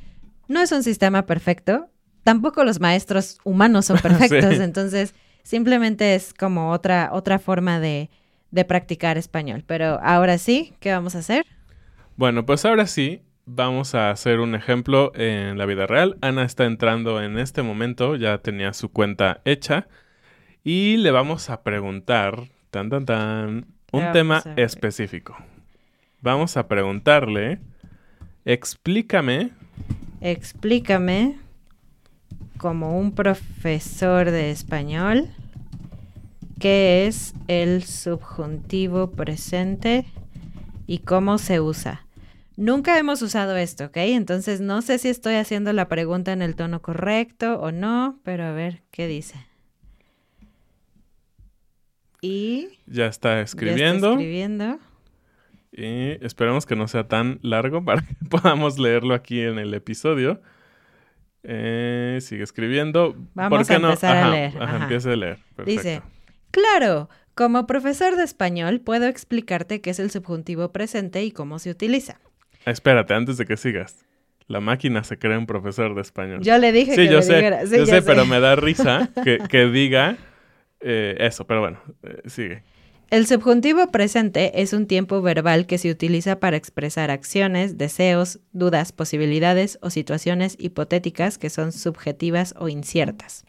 no 0.48 0.62
es 0.62 0.72
un 0.72 0.82
sistema 0.82 1.28
perfecto. 1.28 1.90
Tampoco 2.24 2.64
los 2.64 2.80
maestros 2.80 3.38
humanos 3.44 3.86
son 3.86 3.98
perfectos, 4.02 4.60
entonces 4.60 5.14
Simplemente 5.50 6.14
es 6.14 6.34
como 6.34 6.72
otra, 6.72 7.10
otra 7.12 7.40
forma 7.40 7.80
de, 7.80 8.12
de 8.52 8.66
practicar 8.66 9.18
español. 9.18 9.64
Pero 9.66 10.00
ahora 10.04 10.38
sí, 10.38 10.74
¿qué 10.80 10.92
vamos 10.92 11.16
a 11.16 11.20
hacer? 11.20 11.44
Bueno, 12.18 12.46
pues 12.46 12.66
ahora 12.66 12.86
sí, 12.86 13.24
vamos 13.46 13.96
a 13.96 14.12
hacer 14.12 14.42
un 14.42 14.54
ejemplo 14.54 15.12
en 15.16 15.58
la 15.58 15.66
vida 15.66 15.88
real. 15.88 16.18
Ana 16.22 16.44
está 16.44 16.66
entrando 16.66 17.20
en 17.24 17.40
este 17.40 17.64
momento, 17.64 18.16
ya 18.16 18.38
tenía 18.40 18.74
su 18.74 18.90
cuenta 18.90 19.42
hecha. 19.44 19.88
Y 20.72 20.98
le 20.98 21.10
vamos 21.10 21.50
a 21.50 21.64
preguntar, 21.64 22.44
tan, 22.70 22.92
tan, 22.92 23.04
tan, 23.04 23.66
un 23.92 24.12
tema 24.14 24.44
específico. 24.56 25.36
Vamos 26.22 26.58
a 26.58 26.68
preguntarle, 26.68 27.58
explícame. 28.46 29.50
Explícame 30.22 31.40
como 32.60 33.00
un 33.00 33.14
profesor 33.14 34.30
de 34.30 34.52
español 34.52 35.30
qué 36.60 37.08
es 37.08 37.34
el 37.48 37.82
subjuntivo 37.82 39.10
presente 39.10 40.06
y 40.86 41.00
cómo 41.00 41.40
se 41.40 41.60
usa. 41.62 42.06
Nunca 42.58 43.00
hemos 43.00 43.24
usado 43.24 43.58
esto, 43.58 43.86
¿ok? 43.86 43.98
Entonces 43.98 44.62
no 44.62 44.84
sé 44.84 45.00
si 45.00 45.10
estoy 45.10 45.34
haciendo 45.34 45.74
la 45.74 45.88
pregunta 45.88 46.32
en 46.32 46.44
el 46.44 46.56
tono 46.56 46.84
correcto 46.84 47.60
o 47.60 47.72
no, 47.72 48.20
pero 48.24 48.44
a 48.44 48.52
ver 48.52 48.84
qué 48.92 49.08
dice. 49.08 49.49
Y... 52.22 52.70
Ya 52.86 53.08
está 53.08 53.42
escribiendo. 53.42 53.84
Ya 53.84 53.96
está 53.96 54.10
escribiendo. 54.12 54.80
Y 55.72 56.26
esperemos 56.26 56.66
que 56.66 56.76
no 56.76 56.88
sea 56.88 57.08
tan 57.08 57.40
largo 57.42 57.84
para 57.84 58.02
que 58.02 58.16
podamos 58.30 58.80
leerlo 58.80 59.14
aquí 59.14 59.42
en 59.42 59.60
el 59.60 59.74
episodio. 59.74 60.42
Eh, 61.44 62.18
sigue 62.22 62.44
escribiendo. 62.44 63.16
Vamos 63.34 63.70
a 63.70 63.76
empezar 63.76 64.18
a 64.18 64.30
leer. 64.30 64.54
empieza 64.82 65.12
a 65.12 65.16
leer. 65.16 65.40
Dice, 65.66 66.02
claro, 66.52 67.10
como 67.34 67.66
profesor 67.68 68.18
de 68.18 68.24
español 68.24 68.82
puedo 68.82 69.08
explicarte 69.08 69.80
qué 69.80 69.92
es 69.92 70.00
el 70.00 70.12
subjuntivo 70.12 70.72
presente 70.74 71.24
y 71.24 71.32
cómo 71.32 71.60
se 71.60 71.70
utiliza. 71.70 72.20
Espérate, 72.66 73.14
antes 73.14 73.38
de 73.38 73.46
que 73.46 73.56
sigas. 73.56 74.06
La 74.48 74.60
máquina 74.60 75.04
se 75.04 75.20
cree 75.20 75.38
un 75.38 75.46
profesor 75.46 75.94
de 75.94 76.02
español. 76.02 76.42
Yo 76.42 76.58
le 76.58 76.72
dije 76.72 76.96
sí, 76.96 77.04
que 77.04 77.08
yo 77.08 77.22
sé, 77.22 77.68
yo 77.72 77.86
sé, 77.86 78.02
pero 78.02 78.26
me 78.26 78.40
da 78.40 78.56
risa 78.56 79.10
que, 79.24 79.66
diga 79.68 80.18
eh, 80.82 81.16
eso, 81.20 81.46
pero 81.46 81.62
bueno, 81.62 81.80
eh, 82.04 82.22
sigue. 82.28 82.64
El 83.10 83.26
subjuntivo 83.26 83.90
presente 83.90 84.62
es 84.62 84.72
un 84.72 84.86
tiempo 84.86 85.22
verbal 85.24 85.66
que 85.66 85.80
se 85.80 85.90
utiliza 85.90 86.40
para 86.40 86.58
expresar 86.58 87.10
acciones, 87.10 87.78
deseos, 87.78 88.40
dudas, 88.54 88.92
posibilidades 88.92 89.80
o 89.82 89.90
situaciones 89.90 90.56
hipotéticas 90.60 91.40
que 91.40 91.50
son 91.50 91.72
subjetivas 91.72 92.54
o 92.60 92.70
inciertas. 92.70 93.46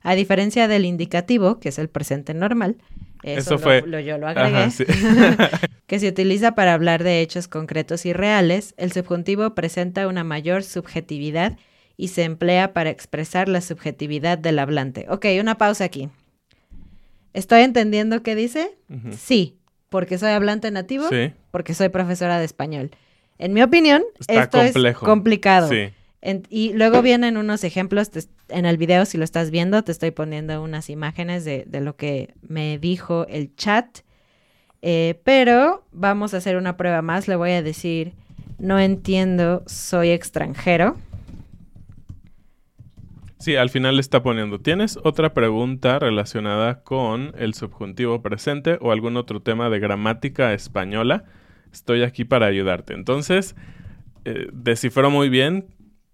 A 0.00 0.14
diferencia 0.14 0.68
del 0.68 0.86
indicativo, 0.86 1.60
que 1.60 1.68
es 1.68 1.78
el 1.78 1.88
presente 1.90 2.32
normal, 2.32 2.76
eso, 3.24 3.40
Eso 3.40 3.50
lo- 3.54 3.58
fue- 3.58 3.82
lo- 3.84 4.00
yo 4.00 4.16
lo 4.16 4.26
agregué, 4.28 4.56
Ajá, 4.56 4.70
sí. 4.70 4.84
que 5.86 5.98
se 5.98 6.08
utiliza 6.08 6.54
para 6.54 6.72
hablar 6.72 7.02
de 7.04 7.20
hechos 7.20 7.46
concretos 7.48 8.06
y 8.06 8.12
reales, 8.14 8.74
el 8.78 8.92
subjuntivo 8.92 9.54
presenta 9.54 10.06
una 10.08 10.24
mayor 10.24 10.62
subjetividad 10.62 11.58
y 11.96 12.08
se 12.08 12.22
emplea 12.22 12.72
para 12.72 12.90
expresar 12.90 13.48
la 13.48 13.60
subjetividad 13.60 14.38
del 14.38 14.60
hablante. 14.60 15.06
Ok, 15.10 15.26
una 15.40 15.58
pausa 15.58 15.84
aquí. 15.84 16.08
¿Estoy 17.34 17.62
entendiendo 17.62 18.22
qué 18.22 18.34
dice? 18.34 18.76
Sí, 19.16 19.56
porque 19.88 20.18
soy 20.18 20.30
hablante 20.30 20.70
nativo, 20.70 21.08
Sí. 21.08 21.32
porque 21.50 21.74
soy 21.74 21.88
profesora 21.88 22.38
de 22.38 22.44
español. 22.44 22.90
En 23.38 23.52
mi 23.52 23.62
opinión, 23.62 24.02
Está 24.18 24.42
esto 24.44 24.58
complejo. 24.58 25.04
es 25.04 25.08
complicado. 25.08 25.68
Sí. 25.68 25.90
En- 26.20 26.42
y 26.50 26.72
luego 26.72 27.00
vienen 27.00 27.36
unos 27.36 27.62
ejemplos 27.62 28.10
te- 28.10 28.24
en 28.48 28.66
el 28.66 28.76
video, 28.76 29.04
si 29.06 29.18
lo 29.18 29.24
estás 29.24 29.50
viendo, 29.52 29.84
te 29.84 29.92
estoy 29.92 30.10
poniendo 30.10 30.60
unas 30.62 30.90
imágenes 30.90 31.44
de, 31.44 31.64
de 31.68 31.80
lo 31.80 31.94
que 31.96 32.34
me 32.42 32.78
dijo 32.78 33.26
el 33.28 33.54
chat. 33.54 33.98
Eh, 34.82 35.20
pero 35.24 35.84
vamos 35.92 36.34
a 36.34 36.38
hacer 36.38 36.56
una 36.56 36.76
prueba 36.76 37.02
más. 37.02 37.28
Le 37.28 37.36
voy 37.36 37.52
a 37.52 37.62
decir, 37.62 38.14
no 38.58 38.80
entiendo, 38.80 39.62
soy 39.66 40.10
extranjero. 40.10 40.96
Sí, 43.38 43.54
al 43.54 43.70
final 43.70 43.94
le 43.94 44.00
está 44.00 44.22
poniendo. 44.22 44.60
¿Tienes 44.60 44.98
otra 45.04 45.32
pregunta 45.32 45.98
relacionada 45.98 46.82
con 46.82 47.32
el 47.38 47.54
subjuntivo 47.54 48.20
presente 48.20 48.78
o 48.80 48.90
algún 48.90 49.16
otro 49.16 49.40
tema 49.40 49.70
de 49.70 49.78
gramática 49.78 50.52
española? 50.52 51.24
Estoy 51.72 52.02
aquí 52.02 52.24
para 52.24 52.46
ayudarte. 52.46 52.94
Entonces, 52.94 53.54
eh, 54.24 54.48
descifró 54.52 55.10
muy 55.10 55.28
bien, 55.28 55.66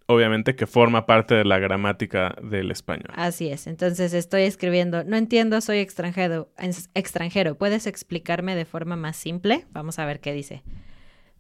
obviamente 0.06 0.54
que 0.54 0.66
forma 0.66 1.06
parte 1.06 1.34
de 1.34 1.46
la 1.46 1.58
gramática 1.58 2.36
del 2.42 2.70
español. 2.70 3.10
Así 3.14 3.48
es. 3.48 3.66
Entonces 3.66 4.12
estoy 4.12 4.42
escribiendo, 4.42 5.02
no 5.04 5.16
entiendo, 5.16 5.62
soy 5.62 5.78
extranjero. 5.78 6.50
extranjero. 6.94 7.56
¿Puedes 7.56 7.86
explicarme 7.86 8.54
de 8.54 8.66
forma 8.66 8.96
más 8.96 9.16
simple? 9.16 9.64
Vamos 9.72 9.98
a 9.98 10.04
ver 10.04 10.20
qué 10.20 10.34
dice. 10.34 10.62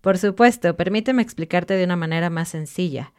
Por 0.00 0.16
supuesto, 0.16 0.76
permíteme 0.76 1.22
explicarte 1.22 1.74
de 1.74 1.84
una 1.84 1.96
manera 1.96 2.30
más 2.30 2.48
sencilla. 2.48 3.12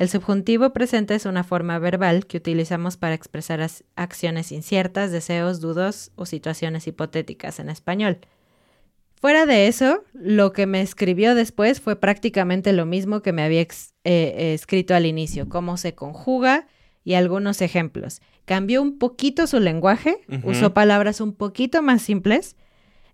El 0.00 0.08
subjuntivo 0.08 0.72
presente 0.72 1.14
es 1.14 1.26
una 1.26 1.44
forma 1.44 1.78
verbal 1.78 2.24
que 2.26 2.38
utilizamos 2.38 2.96
para 2.96 3.12
expresar 3.12 3.60
acciones 3.96 4.50
inciertas, 4.50 5.12
deseos, 5.12 5.60
dudos 5.60 6.10
o 6.16 6.24
situaciones 6.24 6.86
hipotéticas 6.86 7.60
en 7.60 7.68
español. 7.68 8.16
Fuera 9.20 9.44
de 9.44 9.66
eso, 9.66 10.02
lo 10.14 10.54
que 10.54 10.64
me 10.64 10.80
escribió 10.80 11.34
después 11.34 11.82
fue 11.82 11.96
prácticamente 11.96 12.72
lo 12.72 12.86
mismo 12.86 13.20
que 13.20 13.34
me 13.34 13.42
había 13.42 13.60
ex- 13.60 13.92
eh, 14.04 14.32
eh, 14.38 14.54
escrito 14.54 14.94
al 14.94 15.04
inicio, 15.04 15.50
cómo 15.50 15.76
se 15.76 15.94
conjuga 15.94 16.66
y 17.04 17.12
algunos 17.12 17.60
ejemplos. 17.60 18.22
Cambió 18.46 18.80
un 18.80 18.98
poquito 18.98 19.46
su 19.46 19.60
lenguaje, 19.60 20.16
usó 20.44 20.72
palabras 20.72 21.20
un 21.20 21.34
poquito 21.34 21.82
más 21.82 22.00
simples. 22.00 22.56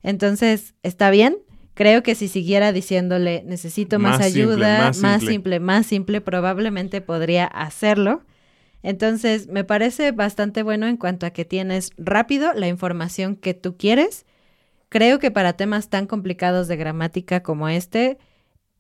Entonces, 0.04 0.76
¿está 0.84 1.10
bien? 1.10 1.38
Creo 1.76 2.02
que 2.02 2.14
si 2.14 2.28
siguiera 2.28 2.72
diciéndole 2.72 3.42
necesito 3.44 3.98
más, 3.98 4.18
Más 4.18 4.32
simple, 4.32 4.42
ayuda, 4.42 4.78
más 4.78 4.98
más 4.98 5.16
simple. 5.20 5.30
simple, 5.34 5.60
más 5.60 5.86
simple, 5.86 6.20
probablemente 6.22 7.02
podría 7.02 7.44
hacerlo. 7.44 8.22
Entonces, 8.82 9.48
me 9.48 9.62
parece 9.62 10.12
bastante 10.12 10.62
bueno 10.62 10.86
en 10.86 10.96
cuanto 10.96 11.26
a 11.26 11.30
que 11.30 11.44
tienes 11.44 11.90
rápido 11.98 12.54
la 12.54 12.66
información 12.66 13.36
que 13.36 13.52
tú 13.52 13.76
quieres. 13.76 14.24
Creo 14.88 15.18
que 15.18 15.30
para 15.30 15.52
temas 15.52 15.90
tan 15.90 16.06
complicados 16.06 16.66
de 16.66 16.76
gramática 16.76 17.42
como 17.42 17.68
este, 17.68 18.16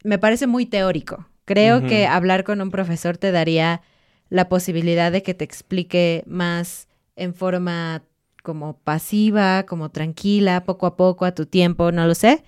me 0.02 0.18
parece 0.18 0.46
muy 0.46 0.64
teórico. 0.64 1.28
Creo 1.44 1.86
que 1.86 2.06
hablar 2.06 2.44
con 2.44 2.62
un 2.62 2.70
profesor 2.70 3.18
te 3.18 3.30
daría 3.30 3.82
la 4.30 4.48
posibilidad 4.48 5.12
de 5.12 5.22
que 5.22 5.34
te 5.34 5.44
explique 5.44 6.24
más 6.26 6.88
en 7.14 7.34
forma 7.34 8.04
como 8.42 8.78
pasiva, 8.78 9.64
como 9.64 9.90
tranquila, 9.90 10.64
poco 10.64 10.86
a 10.86 10.96
poco, 10.96 11.26
a 11.26 11.34
tu 11.34 11.44
tiempo, 11.44 11.92
no 11.92 12.06
lo 12.06 12.14
sé. 12.14 12.42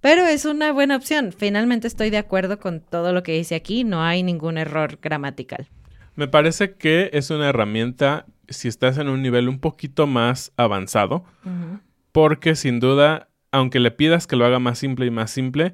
Pero 0.00 0.26
es 0.26 0.44
una 0.44 0.72
buena 0.72 0.96
opción. 0.96 1.32
Finalmente 1.36 1.86
estoy 1.86 2.10
de 2.10 2.18
acuerdo 2.18 2.58
con 2.58 2.80
todo 2.80 3.12
lo 3.12 3.22
que 3.22 3.32
dice 3.32 3.54
aquí. 3.54 3.84
No 3.84 4.02
hay 4.02 4.22
ningún 4.22 4.56
error 4.58 4.98
gramatical. 5.00 5.68
Me 6.16 6.28
parece 6.28 6.74
que 6.74 7.10
es 7.12 7.30
una 7.30 7.48
herramienta 7.48 8.26
si 8.48 8.68
estás 8.68 8.98
en 8.98 9.08
un 9.08 9.22
nivel 9.22 9.48
un 9.48 9.60
poquito 9.60 10.06
más 10.06 10.52
avanzado, 10.56 11.24
porque 12.12 12.56
sin 12.56 12.80
duda, 12.80 13.28
aunque 13.52 13.78
le 13.78 13.92
pidas 13.92 14.26
que 14.26 14.36
lo 14.36 14.44
haga 14.44 14.58
más 14.58 14.78
simple 14.78 15.06
y 15.06 15.10
más 15.10 15.30
simple, 15.30 15.72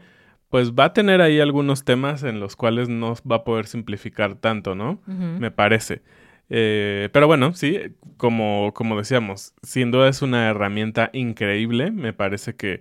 pues 0.51 0.73
va 0.73 0.85
a 0.85 0.93
tener 0.93 1.23
ahí 1.23 1.41
algunos 1.41 1.85
temas 1.85 2.23
en 2.23 2.39
los 2.39 2.55
cuales 2.55 2.89
no 2.89 3.15
va 3.31 3.37
a 3.37 3.45
poder 3.45 3.67
simplificar 3.67 4.37
tanto, 4.37 4.75
¿no? 4.75 5.01
Me 5.07 5.51
parece. 5.51 6.03
Eh, 6.49 7.09
pero 7.13 7.27
bueno, 7.27 7.55
sí, 7.55 7.81
como, 8.19 8.73
como 8.75 8.97
decíamos, 8.97 9.55
sin 9.63 9.91
duda 9.91 10.09
es 10.09 10.23
una 10.23 10.49
herramienta 10.49 11.11
increíble. 11.13 11.91
Me 11.91 12.13
parece 12.13 12.55
que 12.55 12.81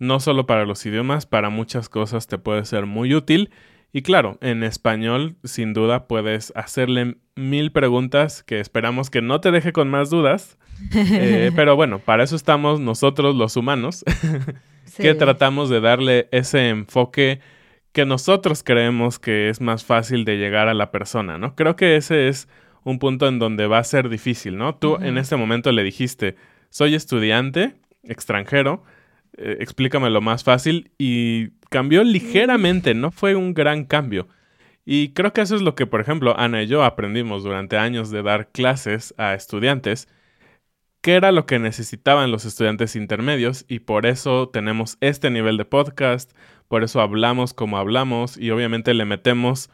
no 0.00 0.18
solo 0.18 0.46
para 0.46 0.64
los 0.64 0.84
idiomas, 0.84 1.26
para 1.26 1.50
muchas 1.50 1.88
cosas 1.88 2.26
te 2.26 2.38
puede 2.38 2.64
ser 2.64 2.86
muy 2.86 3.14
útil. 3.14 3.50
Y 3.92 4.02
claro, 4.02 4.38
en 4.40 4.62
español, 4.62 5.36
sin 5.44 5.74
duda, 5.74 6.08
puedes 6.08 6.52
hacerle 6.56 7.18
mil 7.36 7.70
preguntas 7.70 8.42
que 8.42 8.60
esperamos 8.60 9.10
que 9.10 9.20
no 9.20 9.40
te 9.40 9.50
deje 9.50 9.72
con 9.72 9.88
más 9.88 10.10
dudas. 10.10 10.58
Eh, 10.94 11.52
pero 11.54 11.76
bueno, 11.76 11.98
para 11.98 12.24
eso 12.24 12.34
estamos 12.34 12.80
nosotros 12.80 13.36
los 13.36 13.58
humanos, 13.58 14.02
que 14.96 15.12
tratamos 15.12 15.68
de 15.68 15.82
darle 15.82 16.28
ese 16.32 16.70
enfoque 16.70 17.40
que 17.92 18.06
nosotros 18.06 18.62
creemos 18.62 19.18
que 19.18 19.50
es 19.50 19.60
más 19.60 19.84
fácil 19.84 20.24
de 20.24 20.38
llegar 20.38 20.68
a 20.68 20.74
la 20.74 20.90
persona, 20.90 21.36
¿no? 21.36 21.54
Creo 21.54 21.76
que 21.76 21.96
ese 21.96 22.28
es 22.28 22.48
un 22.82 22.98
punto 22.98 23.28
en 23.28 23.38
donde 23.38 23.66
va 23.66 23.76
a 23.76 23.84
ser 23.84 24.08
difícil, 24.08 24.56
¿no? 24.56 24.74
Tú 24.74 24.96
en 24.96 25.18
este 25.18 25.36
momento 25.36 25.70
le 25.70 25.82
dijiste, 25.82 26.36
soy 26.70 26.94
estudiante, 26.94 27.74
extranjero, 28.02 28.82
eh, 29.40 29.56
explícame 29.60 30.10
lo 30.10 30.20
más 30.20 30.44
fácil 30.44 30.92
y 30.98 31.50
cambió 31.70 32.04
ligeramente, 32.04 32.94
no 32.94 33.10
fue 33.10 33.34
un 33.34 33.54
gran 33.54 33.84
cambio. 33.84 34.28
Y 34.84 35.12
creo 35.14 35.32
que 35.32 35.40
eso 35.40 35.56
es 35.56 35.62
lo 35.62 35.74
que, 35.74 35.86
por 35.86 36.00
ejemplo, 36.00 36.38
Ana 36.38 36.62
y 36.62 36.66
yo 36.66 36.84
aprendimos 36.84 37.42
durante 37.42 37.78
años 37.78 38.10
de 38.10 38.22
dar 38.22 38.48
clases 38.48 39.14
a 39.16 39.34
estudiantes, 39.34 40.08
qué 41.00 41.14
era 41.14 41.32
lo 41.32 41.46
que 41.46 41.58
necesitaban 41.58 42.30
los 42.30 42.44
estudiantes 42.44 42.96
intermedios 42.96 43.64
y 43.66 43.78
por 43.80 44.04
eso 44.04 44.50
tenemos 44.50 44.98
este 45.00 45.30
nivel 45.30 45.56
de 45.56 45.64
podcast, 45.64 46.32
por 46.68 46.84
eso 46.84 47.00
hablamos 47.00 47.54
como 47.54 47.78
hablamos 47.78 48.36
y 48.36 48.50
obviamente 48.50 48.92
le 48.92 49.06
metemos 49.06 49.70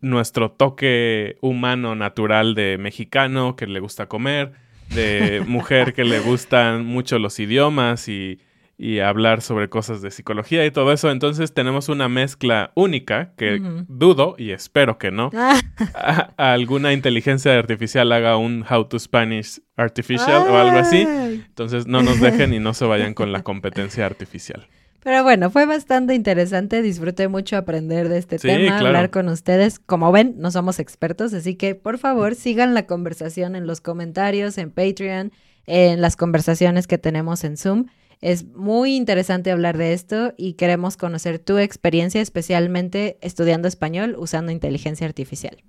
nuestro 0.00 0.52
toque 0.52 1.36
humano 1.40 1.96
natural 1.96 2.54
de 2.54 2.78
mexicano 2.78 3.56
que 3.56 3.66
le 3.66 3.80
gusta 3.80 4.06
comer, 4.06 4.52
de 4.94 5.42
mujer 5.46 5.94
que 5.94 6.04
le 6.04 6.20
gustan 6.20 6.86
mucho 6.86 7.18
los 7.18 7.40
idiomas 7.40 8.08
y, 8.08 8.40
y 8.82 9.00
hablar 9.00 9.42
sobre 9.42 9.68
cosas 9.68 10.00
de 10.00 10.10
psicología 10.10 10.64
y 10.64 10.70
todo 10.70 10.90
eso. 10.90 11.10
Entonces 11.10 11.52
tenemos 11.52 11.90
una 11.90 12.08
mezcla 12.08 12.72
única 12.74 13.34
que 13.36 13.60
dudo 13.88 14.36
y 14.38 14.52
espero 14.52 14.96
que 14.96 15.10
no. 15.10 15.30
Ah, 15.36 15.60
a- 15.94 16.32
a 16.38 16.52
alguna 16.54 16.92
inteligencia 16.94 17.58
artificial 17.58 18.10
haga 18.12 18.36
un 18.38 18.64
How 18.68 18.86
to 18.86 18.98
Spanish 18.98 19.60
Artificial 19.76 20.44
o 20.48 20.56
algo 20.56 20.78
así. 20.78 21.00
Entonces 21.06 21.86
no 21.86 22.02
nos 22.02 22.20
dejen 22.20 22.54
y 22.54 22.58
no 22.58 22.72
se 22.72 22.86
vayan 22.86 23.12
con 23.14 23.32
la 23.32 23.42
competencia 23.42 24.06
artificial. 24.06 24.66
Pero 25.02 25.22
bueno, 25.24 25.50
fue 25.50 25.66
bastante 25.66 26.14
interesante. 26.14 26.80
Disfruté 26.82 27.28
mucho 27.28 27.56
aprender 27.56 28.08
de 28.08 28.18
este 28.18 28.38
Sí, 28.38 28.48
tema, 28.48 28.66
claro. 28.78 28.86
hablar 28.88 29.10
con 29.10 29.28
ustedes. 29.28 29.78
Como 29.78 30.10
ven, 30.12 30.34
no 30.38 30.50
somos 30.50 30.78
expertos, 30.78 31.32
así 31.34 31.54
que 31.54 31.74
por 31.74 31.98
favor 31.98 32.34
sigan 32.34 32.74
la 32.74 32.86
conversación 32.86 33.56
en 33.56 33.66
los 33.66 33.80
comentarios, 33.80 34.56
en 34.58 34.70
Patreon, 34.70 35.32
en 35.66 36.00
las 36.02 36.16
conversaciones 36.16 36.86
que 36.86 36.98
tenemos 36.98 37.44
en 37.44 37.56
Zoom. 37.56 37.86
Es 38.20 38.44
muy 38.44 38.96
interesante 38.96 39.50
hablar 39.50 39.78
de 39.78 39.94
esto 39.94 40.34
y 40.36 40.52
queremos 40.54 40.96
conocer 40.96 41.38
tu 41.38 41.56
experiencia, 41.58 42.20
especialmente 42.20 43.18
estudiando 43.22 43.66
español 43.66 44.14
usando 44.18 44.52
inteligencia 44.52 45.06
artificial. 45.06 45.62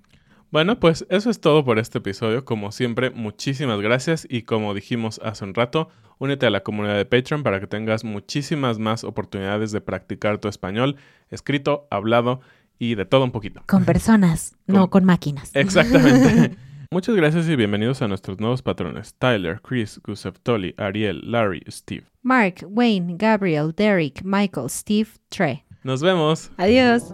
Bueno, 0.50 0.78
pues 0.78 1.06
eso 1.08 1.30
es 1.30 1.40
todo 1.40 1.64
por 1.64 1.78
este 1.78 1.98
episodio. 1.98 2.44
Como 2.44 2.72
siempre, 2.72 3.10
muchísimas 3.10 3.80
gracias 3.80 4.26
y 4.28 4.42
como 4.42 4.74
dijimos 4.74 5.18
hace 5.24 5.44
un 5.44 5.54
rato, 5.54 5.88
únete 6.18 6.44
a 6.44 6.50
la 6.50 6.62
comunidad 6.62 6.96
de 6.96 7.06
Patreon 7.06 7.42
para 7.42 7.58
que 7.58 7.66
tengas 7.66 8.04
muchísimas 8.04 8.78
más 8.78 9.02
oportunidades 9.02 9.72
de 9.72 9.80
practicar 9.80 10.36
tu 10.36 10.48
español, 10.48 10.96
escrito, 11.30 11.86
hablado 11.90 12.42
y 12.78 12.96
de 12.96 13.06
todo 13.06 13.24
un 13.24 13.30
poquito. 13.30 13.62
Con 13.66 13.86
personas, 13.86 14.54
no 14.66 14.90
con 14.90 15.06
máquinas. 15.06 15.50
Exactamente. 15.54 16.54
Muchas 16.92 17.16
gracias 17.16 17.48
y 17.48 17.56
bienvenidos 17.56 18.02
a 18.02 18.06
nuestros 18.06 18.38
nuevos 18.38 18.60
patrones. 18.60 19.14
Tyler, 19.14 19.62
Chris, 19.62 19.98
Gusev, 20.04 20.34
Tolly, 20.42 20.74
Ariel, 20.76 21.22
Larry, 21.24 21.62
Steve. 21.68 22.04
Mark, 22.20 22.66
Wayne, 22.68 23.16
Gabriel, 23.16 23.72
Derek, 23.74 24.22
Michael, 24.22 24.68
Steve, 24.68 25.08
Trey. 25.30 25.64
Nos 25.84 26.02
vemos. 26.02 26.50
Adiós. 26.58 27.10